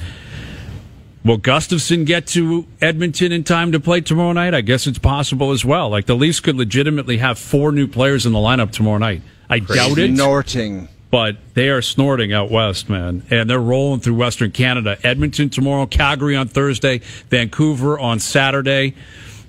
Will 1.24 1.38
Gustafsson 1.38 2.06
get 2.06 2.26
to 2.28 2.65
Edmonton 2.82 3.32
in 3.32 3.44
time 3.44 3.72
to 3.74 3.80
play 3.80 4.02
tomorrow 4.02 4.34
night? 4.34 4.54
I 4.56 4.62
guess 4.62 4.88
it's 4.88 4.98
possible 4.98 5.52
as 5.52 5.63
well. 5.63 5.89
Like 5.89 6.08
the 6.08 6.15
Leafs 6.15 6.39
could 6.39 6.56
legitimately 6.58 7.17
have 7.17 7.38
four 7.38 7.72
new 7.72 7.88
players 7.88 8.26
in 8.26 8.34
the 8.34 8.39
lineup 8.39 8.72
tomorrow 8.72 8.98
night. 8.98 9.22
I 9.50 9.60
doubt 9.60 9.98
it, 10.00 10.15
Snorting. 10.15 10.88
but 11.12 11.38
they 11.54 11.70
are 11.70 11.82
snorting 11.84 12.34
out 12.34 12.50
west, 12.50 12.89
man. 12.89 13.22
And 13.30 13.48
they're 13.48 13.60
rolling 13.60 14.00
through 14.00 14.15
Western 14.15 14.50
Canada. 14.52 14.98
Edmonton 15.04 15.50
tomorrow, 15.52 15.86
Calgary 15.86 16.36
on 16.36 16.48
Thursday, 16.48 17.02
Vancouver 17.30 18.00
on 18.00 18.17
Saturday. 18.20 18.96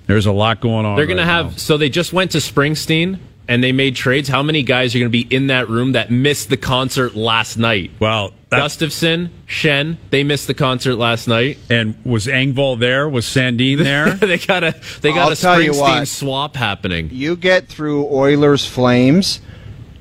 There's 0.07 0.25
a 0.25 0.31
lot 0.31 0.59
going 0.61 0.85
on. 0.85 0.95
They're 0.95 1.05
going 1.05 1.17
right 1.17 1.23
to 1.25 1.31
have. 1.31 1.45
now. 1.51 1.57
So 1.57 1.77
they 1.77 1.89
just 1.89 2.11
went 2.13 2.31
to 2.31 2.39
Springsteen 2.39 3.19
and 3.47 3.63
they 3.63 3.71
made 3.71 3.95
trades. 3.95 4.29
How 4.29 4.43
many 4.43 4.63
guys 4.63 4.95
are 4.95 4.99
going 4.99 5.11
to 5.11 5.25
be 5.25 5.27
in 5.33 5.47
that 5.47 5.69
room 5.69 5.93
that 5.93 6.11
missed 6.11 6.49
the 6.49 6.57
concert 6.57 7.15
last 7.15 7.57
night? 7.57 7.91
Well, 7.99 8.33
that's, 8.49 8.77
Gustafsson, 8.77 9.29
Schenn, 9.47 9.97
they 10.11 10.23
missed 10.23 10.47
the 10.47 10.53
concert 10.53 10.95
last 10.95 11.27
night. 11.27 11.57
and 11.69 11.95
was 12.05 12.27
Engvall 12.27 12.79
there? 12.79 13.07
Was 13.09 13.25
Sandin 13.25 13.77
there? 13.83 14.11
they 14.11 14.37
got 14.37 14.63
a 14.63 14.75
they 15.01 15.09
got 15.11 15.27
I'll 15.27 15.31
a 15.31 15.35
tell 15.35 15.61
you 15.61 15.71
Springsteen 15.71 16.07
swap 16.07 16.55
happening. 16.55 17.09
You 17.11 17.35
get 17.35 17.67
through 17.67 18.07
Oilers 18.13 18.65
Flames, 18.65 19.41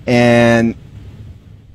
and 0.07 0.75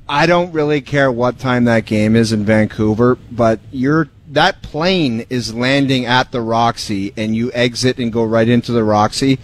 I 0.08 0.26
don't 0.26 0.52
really 0.52 0.80
care 0.80 1.10
what 1.12 1.38
time 1.38 1.64
that 1.64 1.84
game 1.84 2.16
is 2.16 2.32
in 2.32 2.44
Vancouver, 2.44 3.18
but 3.30 3.60
you're 3.72 4.08
that 4.32 4.62
plane 4.62 5.26
is 5.30 5.54
landing 5.54 6.06
at 6.06 6.32
the 6.32 6.40
Roxy, 6.40 7.12
and 7.16 7.34
you 7.34 7.50
exit 7.52 7.98
and 7.98 8.12
go 8.12 8.24
right 8.24 8.48
into 8.48 8.72
the 8.72 8.84
Roxy, 8.84 9.38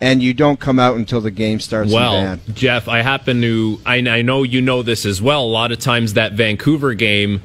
and 0.00 0.22
you 0.22 0.32
don't 0.32 0.58
come 0.58 0.78
out 0.78 0.96
until 0.96 1.20
the 1.20 1.30
game 1.30 1.60
starts. 1.60 1.92
Well, 1.92 2.12
Van. 2.12 2.40
Jeff, 2.54 2.88
I 2.88 3.02
happen 3.02 3.40
to 3.42 3.80
I, 3.84 3.96
I 3.96 4.22
know 4.22 4.42
you 4.42 4.60
know 4.60 4.82
this 4.82 5.04
as 5.04 5.20
well. 5.20 5.44
A 5.44 5.46
lot 5.46 5.72
of 5.72 5.78
times 5.78 6.14
that 6.14 6.32
Vancouver 6.32 6.94
game 6.94 7.42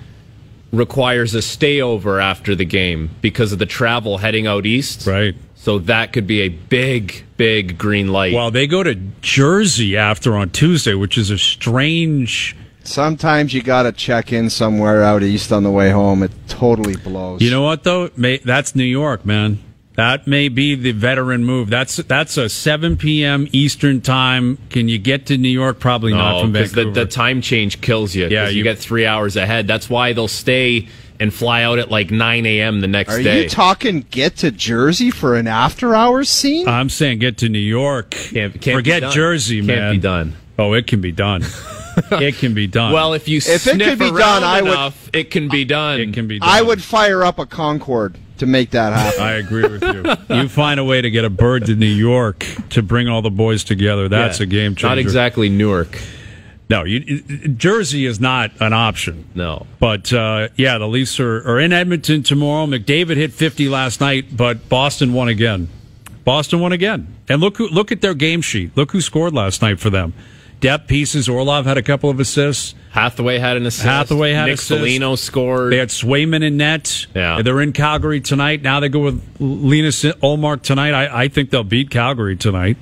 requires 0.71 1.33
a 1.35 1.39
stayover 1.39 2.21
after 2.21 2.55
the 2.55 2.65
game 2.65 3.09
because 3.21 3.51
of 3.51 3.59
the 3.59 3.65
travel 3.65 4.17
heading 4.17 4.47
out 4.47 4.65
east. 4.65 5.07
right. 5.07 5.35
So 5.55 5.79
that 5.79 6.13
could 6.13 6.27
be 6.27 6.41
a 6.41 6.49
big, 6.49 7.25
big 7.37 7.79
green 7.79 8.09
light. 8.09 8.33
Well, 8.33 8.51
they 8.51 8.67
go 8.67 8.83
to 8.83 8.93
Jersey 9.21 9.97
after 9.97 10.37
on 10.37 10.51
Tuesday, 10.51 10.93
which 10.93 11.17
is 11.17 11.31
a 11.31 11.39
strange 11.39 12.55
Sometimes 12.87 13.53
you 13.53 13.61
got 13.61 13.83
to 13.83 13.91
check 13.91 14.31
in 14.31 14.49
somewhere 14.49 15.03
out 15.03 15.23
east 15.23 15.51
on 15.51 15.63
the 15.63 15.71
way 15.71 15.89
home. 15.89 16.23
It 16.23 16.31
totally 16.47 16.95
blows. 16.95 17.41
You 17.41 17.51
know 17.51 17.61
what 17.63 17.83
though? 17.83 18.09
May, 18.15 18.37
that's 18.37 18.75
New 18.75 18.83
York, 18.83 19.25
man. 19.25 19.59
That 19.95 20.27
may 20.27 20.49
be 20.49 20.75
the 20.75 20.91
veteran 20.91 21.45
move. 21.45 21.69
That's 21.69 21.95
that's 21.95 22.35
a 22.37 22.49
7 22.49 22.97
p.m. 22.97 23.47
Eastern 23.53 24.01
time. 24.01 24.57
Can 24.69 24.89
you 24.89 24.97
get 24.97 25.27
to 25.27 25.37
New 25.37 25.47
York? 25.49 25.79
Probably 25.79 26.11
not 26.13 26.41
from 26.41 26.51
because 26.51 26.73
Vancouver. 26.73 26.93
the, 26.99 27.05
the 27.05 27.11
time 27.11 27.41
change 27.41 27.79
kills 27.79 28.13
you. 28.13 28.27
Yeah, 28.27 28.49
you, 28.49 28.57
you- 28.57 28.63
get 28.63 28.77
three 28.77 29.05
hours 29.05 29.37
ahead. 29.37 29.67
That's 29.67 29.89
why 29.89 30.11
they'll 30.13 30.27
stay 30.27 30.89
and 31.17 31.33
fly 31.33 31.63
out 31.63 31.79
at 31.79 31.89
like 31.89 32.11
9 32.11 32.45
a.m. 32.45 32.81
the 32.81 32.87
next 32.87 33.13
Are 33.13 33.23
day. 33.23 33.39
Are 33.39 33.43
you 33.43 33.49
talking 33.49 34.05
get 34.11 34.35
to 34.37 34.51
Jersey 34.51 35.11
for 35.11 35.35
an 35.35 35.47
after 35.47 35.95
hours 35.95 36.27
scene? 36.27 36.67
I'm 36.67 36.89
saying 36.89 37.19
get 37.19 37.37
to 37.37 37.47
New 37.47 37.57
York. 37.57 38.11
Can't- 38.11 38.51
can't 38.53 38.63
be 38.63 38.71
Forget 38.73 39.01
done. 39.01 39.11
Jersey, 39.13 39.57
Can't 39.59 39.67
man. 39.67 39.91
be 39.93 39.99
done. 39.99 40.33
Oh, 40.59 40.73
it 40.73 40.87
can 40.87 40.99
be 40.99 41.13
done. 41.13 41.41
it 42.11 42.35
can 42.35 42.53
be 42.53 42.67
done. 42.67 42.91
well, 42.93 43.13
if 43.13 43.27
you 43.27 43.37
it 43.37 43.41
sniff 43.61 43.77
could 43.79 43.99
be 43.99 44.05
around 44.05 44.41
done, 44.41 44.43
I 44.43 44.61
would- 44.61 44.93
it 45.13 45.31
can 45.31 45.47
be 45.49 45.65
done. 45.65 45.99
it 45.99 46.13
can 46.13 46.27
be 46.27 46.39
done. 46.39 46.49
I 46.49 46.61
would 46.61 46.81
fire 46.83 47.23
up 47.23 47.39
a 47.39 47.45
Concorde 47.45 48.17
to 48.37 48.45
make 48.45 48.71
that 48.71 48.91
happen. 48.93 49.21
I 49.21 49.33
agree 49.33 49.63
with 49.67 49.81
you. 49.83 50.35
you 50.35 50.49
find 50.49 50.79
a 50.79 50.83
way 50.83 51.01
to 51.01 51.09
get 51.09 51.23
a 51.23 51.29
bird 51.29 51.65
to 51.67 51.75
New 51.75 51.85
York 51.85 52.45
to 52.71 52.81
bring 52.83 53.07
all 53.07 53.21
the 53.21 53.29
boys 53.31 53.63
together. 53.63 54.09
That's 54.09 54.39
Yeah. 54.39 54.43
a 54.43 54.47
game 54.47 54.75
changer. 54.75 54.87
Not 54.87 54.97
exactly 54.97 55.47
Newark. 55.49 55.97
No, 56.67 56.83
you, 56.83 56.99
Jersey 57.21 58.05
is 58.07 58.19
not 58.19 58.51
an 58.59 58.73
option. 58.73 59.25
No. 59.35 59.67
But 59.79 60.11
uh, 60.11 60.49
yeah, 60.57 60.79
the 60.79 60.87
Leafs 60.87 61.19
are, 61.19 61.47
are 61.47 61.59
in 61.59 61.71
Edmonton 61.71 62.23
tomorrow. 62.23 62.65
McDavid 62.65 63.17
hit 63.17 63.31
50 63.33 63.69
last 63.69 64.01
night, 64.01 64.35
but 64.35 64.67
Boston 64.67 65.13
won 65.13 65.27
again. 65.27 65.69
Boston 66.23 66.59
won 66.59 66.71
again. 66.71 67.15
And 67.29 67.39
look 67.39 67.57
who, 67.57 67.67
look 67.67 67.91
at 67.91 68.01
their 68.01 68.15
game 68.15 68.41
sheet. 68.41 68.75
Look 68.75 68.91
who 68.91 68.99
scored 69.01 69.33
last 69.33 69.61
night 69.61 69.79
for 69.79 69.91
them. 69.91 70.13
Depth 70.59 70.87
pieces. 70.87 71.27
Orlov 71.29 71.65
had 71.65 71.77
a 71.77 71.83
couple 71.83 72.09
of 72.09 72.19
assists. 72.19 72.75
Hathaway 72.91 73.39
had 73.39 73.57
an 73.57 73.65
assist. 73.65 73.85
Hathaway 73.85 74.31
had 74.33 74.45
Nick 74.45 74.55
assist. 74.55 74.69
Foligno 74.69 75.15
scored. 75.15 75.71
They 75.73 75.77
had 75.77 75.89
Swayman 75.89 76.43
in 76.43 76.57
net. 76.57 77.07
Yeah. 77.13 77.41
They're 77.41 77.61
in 77.61 77.73
Calgary 77.73 78.21
tonight. 78.21 78.61
Now 78.61 78.79
they 78.79 78.89
go 78.89 78.99
with 79.01 79.21
Linus 79.39 80.03
Ullmark 80.03 80.61
tonight. 80.61 80.93
I, 80.93 81.23
I 81.23 81.27
think 81.27 81.49
they'll 81.49 81.63
beat 81.63 81.89
Calgary 81.89 82.35
tonight. 82.37 82.77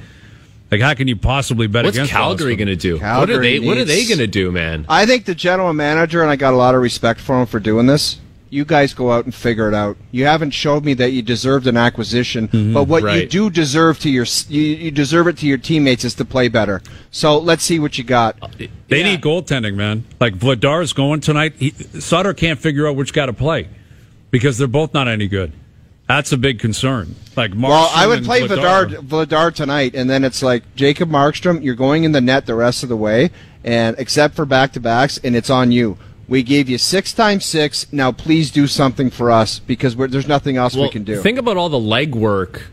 Like, 0.71 0.81
how 0.81 0.93
can 0.93 1.07
you 1.07 1.15
possibly 1.15 1.67
bet 1.67 1.85
What's 1.85 1.97
against 1.97 2.11
Calgary 2.11 2.53
Boston? 2.55 2.65
going 2.67 2.77
to 2.77 2.81
do? 2.81 2.93
what 2.95 3.03
are 3.03 3.25
Calgary 3.27 3.59
they? 3.59 3.65
What 3.67 3.77
are 3.77 3.85
they 3.85 3.95
needs- 3.97 4.09
going 4.09 4.19
to 4.19 4.27
do, 4.27 4.51
man? 4.51 4.85
I 4.89 5.05
think 5.05 5.25
the 5.25 5.35
general 5.35 5.71
manager, 5.73 6.21
and 6.21 6.31
I 6.31 6.35
got 6.35 6.53
a 6.53 6.57
lot 6.57 6.73
of 6.75 6.81
respect 6.81 7.19
for 7.19 7.39
him 7.39 7.45
for 7.47 7.59
doing 7.59 7.85
this. 7.85 8.19
You 8.53 8.65
guys 8.65 8.93
go 8.93 9.11
out 9.11 9.25
and 9.25 9.33
figure 9.33 9.67
it 9.67 9.73
out. 9.73 9.97
You 10.11 10.25
haven't 10.25 10.51
showed 10.51 10.85
me 10.85 10.93
that 10.93 11.11
you 11.11 11.23
deserved 11.23 11.65
an 11.65 11.75
acquisition, 11.75 12.47
mm-hmm. 12.47 12.73
but 12.73 12.87
what 12.87 13.03
you 13.15 13.25
do 13.27 13.49
deserve 13.49 13.97
to 13.99 14.09
your 14.11 14.27
you, 14.47 14.61
you 14.61 14.91
deserve 14.91 15.27
it 15.27 15.37
to 15.39 15.47
your 15.47 15.57
teammates 15.57 16.03
is 16.05 16.13
to 16.15 16.25
play 16.25 16.49
better. 16.49 16.81
So 17.09 17.39
let's 17.39 17.63
see 17.63 17.79
what 17.79 17.97
you 17.97 18.03
got. 18.03 18.37
They 18.59 18.69
Yeah. 18.99 19.03
need 19.03 19.21
goaltending, 19.21 19.73
man. 19.73 20.03
Like 20.19 20.37
Vladar 20.37 20.83
is 20.83 20.93
going 20.93 21.21
tonight. 21.21 21.53
He, 21.57 21.71
Sutter 21.71 22.33
can't 22.35 22.59
figure 22.59 22.87
out 22.87 22.95
which 22.95 23.11
guy 23.11 23.25
to 23.25 23.33
play 23.33 23.69
because 24.29 24.59
they're 24.59 24.67
both 24.67 24.93
not 24.93 25.07
any 25.07 25.27
good. 25.27 25.51
That's 26.07 26.31
a 26.31 26.37
big 26.37 26.59
concern. 26.59 27.15
Like, 27.35 27.51
Markstrom 27.51 27.69
Well, 27.69 27.91
I 27.95 28.07
would 28.07 28.23
play 28.23 28.41
Vladar. 28.47 28.85
Vladar, 28.87 29.25
Vladar 29.25 29.53
tonight, 29.53 29.95
and 29.95 30.09
then 30.09 30.23
it's 30.23 30.43
like 30.43 30.63
Jacob 30.75 31.09
Markstrom. 31.09 31.63
You're 31.63 31.75
going 31.75 32.03
in 32.03 32.11
the 32.11 32.21
net 32.21 32.45
the 32.45 32.55
rest 32.55 32.83
of 32.83 32.89
the 32.89 32.97
way, 32.97 33.31
and 33.63 33.95
except 33.97 34.35
for 34.35 34.45
back 34.45 34.73
to 34.73 34.79
backs, 34.79 35.17
and 35.23 35.35
it's 35.35 35.49
on 35.49 35.71
you. 35.71 35.97
We 36.33 36.41
gave 36.41 36.67
you 36.67 36.79
six 36.79 37.13
times 37.13 37.45
six. 37.45 37.85
Now 37.93 38.11
please 38.11 38.49
do 38.49 38.65
something 38.65 39.11
for 39.11 39.29
us 39.29 39.59
because 39.59 39.95
there's 39.95 40.27
nothing 40.27 40.57
else 40.57 40.75
we 40.75 40.89
can 40.89 41.03
do. 41.03 41.21
Think 41.21 41.37
about 41.37 41.57
all 41.57 41.69
the 41.69 41.77
legwork 41.77 42.63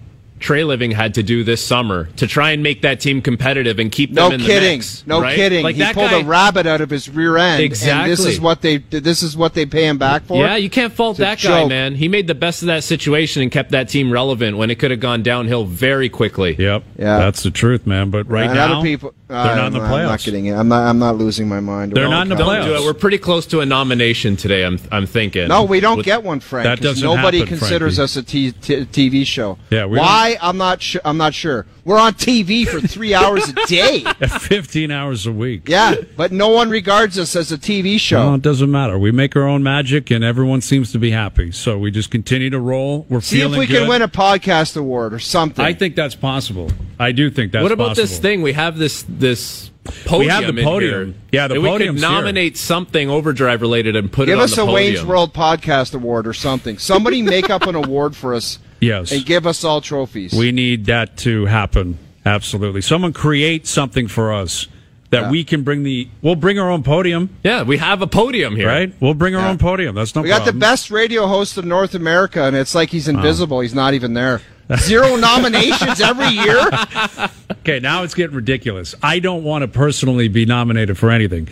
Treliving 0.40 0.92
had 0.94 1.14
to 1.14 1.22
do 1.22 1.44
this 1.44 1.64
summer 1.64 2.06
to 2.16 2.26
try 2.26 2.50
and 2.52 2.62
make 2.62 2.82
that 2.82 2.98
team 3.00 3.20
competitive 3.20 3.78
and 3.78 3.92
keep 3.92 4.10
no 4.10 4.30
them 4.30 4.40
in 4.40 4.46
kidding. 4.46 4.62
the 4.70 4.76
mix. 4.76 5.06
no 5.06 5.20
right? 5.20 5.36
kidding. 5.36 5.62
Like 5.62 5.74
he 5.76 5.82
that 5.82 5.94
pulled 5.94 6.10
guy, 6.10 6.20
a 6.20 6.24
rabbit 6.24 6.66
out 6.66 6.80
of 6.80 6.88
his 6.90 7.08
rear 7.10 7.36
end. 7.36 7.62
And 7.82 8.10
this 8.10 8.24
is 8.24 8.40
what 8.40 8.62
they. 8.62 8.78
This 8.78 9.22
is 9.22 9.36
what 9.36 9.52
they 9.54 9.66
pay 9.66 9.86
him 9.86 9.98
back 9.98 10.22
for. 10.24 10.42
Yeah, 10.42 10.56
you 10.56 10.70
can't 10.70 10.92
fault 10.92 11.18
It's 11.20 11.42
that 11.42 11.46
guy, 11.48 11.60
joke. 11.60 11.68
man. 11.68 11.94
He 11.94 12.08
made 12.08 12.26
the 12.26 12.34
best 12.34 12.62
of 12.62 12.66
that 12.66 12.84
situation 12.84 13.42
and 13.42 13.52
kept 13.52 13.72
that 13.72 13.88
team 13.90 14.10
relevant 14.10 14.56
when 14.56 14.70
it 14.70 14.78
could 14.78 14.90
have 14.90 15.00
gone 15.00 15.22
downhill 15.22 15.64
very 15.66 16.08
quickly. 16.08 16.56
Yep. 16.58 16.84
Yeah. 16.98 17.18
That's 17.18 17.42
the 17.42 17.50
truth, 17.50 17.86
man. 17.86 18.10
But 18.10 18.28
right 18.28 18.46
and 18.46 18.54
now, 18.54 18.72
other 18.78 18.82
people. 18.82 19.12
they're 19.28 19.36
not 19.56 19.66
in 19.66 19.72
the 19.74 19.80
I'm, 19.80 19.84
I'm 19.84 19.90
not 20.06 20.18
playoffs. 20.18 20.24
getting 20.24 20.46
it. 20.46 20.52
I'm 20.54 20.68
not. 20.68 20.88
I'm 20.88 20.98
not 20.98 21.16
losing 21.18 21.48
my 21.48 21.60
mind. 21.60 21.92
They're 21.92 22.08
not 22.08 22.22
in 22.22 22.30
the 22.30 22.36
Cal- 22.36 22.46
Don't 22.46 22.64
do 22.64 22.70
Playoffs. 22.72 22.80
it. 22.82 22.84
We're 22.86 22.94
pretty 22.94 23.18
close 23.18 23.44
to 23.48 23.60
a 23.60 23.66
nomination 23.66 24.36
today. 24.36 24.64
I'm 24.64 24.78
I'm 24.90 25.06
thinking. 25.06 25.48
No, 25.48 25.64
we 25.64 25.80
don't 25.80 25.98
With- 25.98 26.06
get 26.06 26.22
one, 26.24 26.40
Frank. 26.40 26.64
That 26.64 26.78
'cause 26.78 26.84
doesn't 27.00 27.04
Nobody 27.04 27.40
happen, 27.40 27.58
considers 27.58 27.96
Frankie. 27.96 28.02
us 28.04 28.16
a 28.16 28.22
t- 28.22 28.52
t- 28.52 29.10
TV 29.10 29.26
show. 29.26 29.58
Yeah, 29.70 29.84
we 29.84 29.98
Why? 30.38 30.48
I'm 30.48 30.56
not. 30.56 30.82
Su- 30.82 31.00
I'm 31.04 31.16
not 31.16 31.34
sure. 31.34 31.66
We're 31.84 31.98
on 31.98 32.12
TV 32.14 32.66
for 32.66 32.80
three 32.80 33.14
hours 33.14 33.48
a 33.48 33.54
day. 33.66 34.00
15 34.40 34.90
hours 34.90 35.26
a 35.26 35.32
week. 35.32 35.68
Yeah, 35.68 35.94
but 36.16 36.30
no 36.30 36.48
one 36.48 36.70
regards 36.70 37.18
us 37.18 37.34
as 37.34 37.50
a 37.52 37.58
TV 37.58 37.98
show. 37.98 38.26
Well, 38.26 38.34
it 38.34 38.42
doesn't 38.42 38.70
matter. 38.70 38.98
We 38.98 39.10
make 39.10 39.34
our 39.36 39.46
own 39.48 39.62
magic, 39.62 40.10
and 40.10 40.22
everyone 40.22 40.60
seems 40.60 40.92
to 40.92 40.98
be 40.98 41.10
happy. 41.10 41.50
So 41.52 41.78
we 41.78 41.90
just 41.90 42.10
continue 42.10 42.50
to 42.50 42.60
roll. 42.60 43.06
We're 43.08 43.20
See 43.20 43.40
if 43.40 43.50
we 43.50 43.66
good. 43.66 43.80
can 43.80 43.88
win 43.88 44.02
a 44.02 44.08
podcast 44.08 44.76
award 44.76 45.14
or 45.14 45.18
something. 45.18 45.64
I 45.64 45.72
think 45.72 45.96
that's 45.96 46.14
possible. 46.14 46.70
I 46.98 47.12
do 47.12 47.30
think 47.30 47.52
that's 47.52 47.62
possible. 47.62 47.62
what 47.64 47.72
about 47.72 47.88
possible. 47.96 48.02
this 48.08 48.18
thing? 48.18 48.42
We 48.42 48.52
have 48.52 48.76
this 48.76 49.04
this 49.08 49.70
podium. 50.04 50.20
We 50.20 50.26
have 50.28 50.54
the 50.54 50.62
podium. 50.62 51.06
here. 51.06 51.14
Yeah, 51.32 51.48
the 51.48 51.54
And 51.54 51.62
we 51.62 51.68
could 51.70 51.74
podium's 51.74 52.00
here. 52.02 52.10
nominate 52.10 52.56
something 52.58 53.08
overdrive 53.08 53.62
related 53.62 53.96
and 53.96 54.12
put 54.12 54.26
Give 54.26 54.38
it 54.38 54.42
on 54.42 54.48
the 54.48 54.54
podium. 54.56 54.66
Give 54.66 54.68
us 54.68 54.98
a. 54.98 55.00
Wayne's 55.00 55.04
World 55.04 55.32
Podcast 55.32 55.94
Award 55.94 56.26
or 56.26 56.34
something. 56.34 56.76
Somebody 56.78 57.22
make 57.22 57.48
up 57.50 57.62
an 57.62 57.74
award 57.74 58.14
for 58.14 58.34
us 58.34 58.58
Yes. 58.80 59.12
and 59.12 59.24
give 59.24 59.46
us 59.46 59.62
all 59.64 59.80
trophies. 59.80 60.32
We 60.32 60.52
need 60.52 60.86
that 60.86 61.16
to 61.18 61.46
happen. 61.46 61.98
Absolutely. 62.24 62.80
Someone 62.82 63.12
create 63.12 63.66
something 63.66 64.06
for 64.08 64.32
us 64.32 64.66
that 65.10 65.22
Yeah. 65.22 65.30
we 65.30 65.42
can 65.44 65.62
bring 65.62 65.82
the. 65.82 66.08
We'll 66.22 66.36
bring 66.36 66.58
our 66.58 66.70
own 66.70 66.82
podium, 66.82 67.30
Yeah, 67.42 67.62
we 67.62 67.78
have 67.78 68.00
a 68.02 68.06
podium 68.06 68.54
here. 68.56 68.68
right? 68.68 68.92
We'll 69.00 69.14
bring 69.14 69.34
our 69.34 69.40
Yeah. 69.42 69.48
own 69.50 69.58
podium. 69.58 69.94
That's 69.94 70.14
no 70.14 70.22
we 70.22 70.28
got 70.28 70.44
the 70.44 70.52
best 70.52 70.90
radio 70.90 71.26
host 71.26 71.58
in 71.58 71.66
North 71.68 71.94
America, 71.94 72.44
and 72.44 72.54
it's 72.56 72.74
like 72.74 72.90
he's 72.90 73.08
Oh. 73.08 73.12
invisible. 73.12 73.60
He's 73.60 73.74
not 73.74 73.94
even 73.94 74.14
there. 74.14 74.40
Zero 74.78 75.16
nominations 75.16 76.00
every 76.00 76.28
year. 76.28 76.68
Okay, 77.62 77.78
now 77.78 78.04
it's 78.04 78.14
getting 78.14 78.34
ridiculous. 78.34 78.94
I 79.02 79.18
don't 79.18 79.42
want 79.44 79.62
to 79.62 79.68
personally 79.68 80.28
be 80.28 80.46
nominated 80.46 80.96
for 80.96 81.10
anything. 81.10 81.48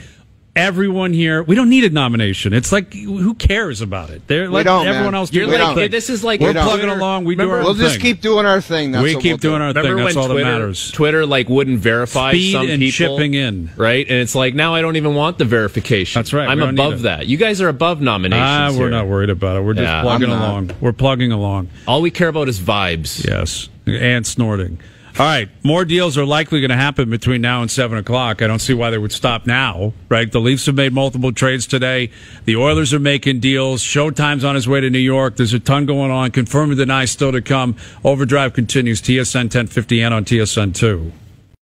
Everyone 0.58 1.12
here, 1.12 1.42
we 1.42 1.54
don't 1.54 1.68
need 1.70 1.84
a 1.84 1.90
nomination. 1.90 2.52
It's 2.52 2.72
like 2.72 2.92
who 2.92 3.34
cares 3.34 3.80
about 3.80 4.10
it? 4.10 4.26
They're 4.26 4.48
like 4.48 4.64
don't, 4.66 4.86
everyone 4.86 5.12
man. 5.12 5.20
else. 5.20 5.32
You're 5.32 5.46
like 5.46 5.74
thing. 5.76 5.90
this 5.90 6.10
is 6.10 6.24
like 6.24 6.40
we're 6.40 6.48
We 6.48 6.60
plugging 6.60 6.88
along. 6.88 7.24
We 7.24 7.36
do 7.36 7.48
our 7.48 7.58
We'll 7.60 7.68
own 7.70 7.76
just 7.76 8.00
keep 8.00 8.20
doing 8.20 8.44
our 8.44 8.60
thing. 8.60 8.92
That's 8.92 9.02
we 9.04 9.14
keep 9.14 9.24
we'll 9.24 9.36
doing 9.38 9.58
do. 9.60 9.62
our 9.64 9.68
Remember 9.68 9.88
thing. 9.88 9.94
when 9.96 10.04
That's 10.06 10.16
all 10.16 10.28
Twitter, 10.28 10.44
that 10.44 10.58
matters. 10.58 10.90
Twitter 10.92 11.26
like 11.26 11.48
wouldn't 11.48 11.78
verify 11.78 12.32
Speed 12.32 12.52
some 12.52 12.68
and 12.68 12.80
people, 12.80 13.16
chipping 13.16 13.34
in. 13.34 13.70
right? 13.76 14.06
And 14.08 14.18
it's 14.18 14.34
like 14.34 14.54
now 14.54 14.74
I 14.74 14.80
don't 14.82 14.96
even 14.96 15.14
want 15.14 15.38
the 15.38 15.44
verification. 15.44 16.18
That's 16.18 16.32
right, 16.32 16.48
I'm 16.48 16.58
we 16.58 16.64
don't 16.64 16.74
need 16.74 16.82
above 16.82 17.02
that. 17.02 17.26
You 17.26 17.36
guys 17.36 17.60
are 17.60 17.68
above 17.68 18.00
nominations. 18.00 18.44
Ah, 18.44 18.68
we're 18.72 18.76
here. 18.78 18.90
not 18.90 19.06
worried 19.06 19.30
about 19.30 19.56
it. 19.58 19.60
We're 19.62 19.74
just 19.74 19.84
Yeah, 19.84 20.02
plugging 20.02 20.30
along. 20.30 20.70
We're 20.80 20.92
plugging 20.92 21.32
along. 21.32 21.68
All 21.86 22.02
we 22.02 22.10
care 22.10 22.28
about 22.28 22.48
is 22.48 22.58
vibes. 22.58 23.24
Yes, 23.26 23.68
and 23.86 24.26
snorting. 24.26 24.80
All 25.18 25.26
right, 25.26 25.48
more 25.64 25.84
deals 25.84 26.16
are 26.16 26.24
likely 26.24 26.60
going 26.60 26.70
to 26.70 26.76
happen 26.76 27.10
between 27.10 27.40
now 27.40 27.60
and 27.60 27.68
seven 27.68 27.98
o'clock. 27.98 28.40
I 28.40 28.46
don't 28.46 28.60
see 28.60 28.72
why 28.72 28.90
they 28.90 28.98
would 28.98 29.10
stop 29.10 29.48
now. 29.48 29.92
Right? 30.08 30.30
The 30.30 30.38
Leafs 30.38 30.66
have 30.66 30.76
made 30.76 30.92
multiple 30.92 31.32
trades 31.32 31.66
today. 31.66 32.12
The 32.44 32.54
Oilers 32.54 32.94
are 32.94 33.00
making 33.00 33.40
deals. 33.40 33.82
Showtime's 33.82 34.44
on 34.44 34.54
his 34.54 34.68
way 34.68 34.80
to 34.80 34.88
New 34.90 35.00
York. 35.00 35.34
There's 35.34 35.54
a 35.54 35.58
ton 35.58 35.86
going 35.86 36.12
on. 36.12 36.30
Confirm 36.30 36.70
and 36.70 36.78
deny 36.78 37.04
still 37.04 37.32
to 37.32 37.42
come. 37.42 37.74
Overdrive 38.04 38.52
continues. 38.52 39.02
TSN 39.02 39.46
1050 39.46 40.02
and 40.02 40.14
on 40.14 40.24
TSN 40.24 40.72
two. 40.72 41.12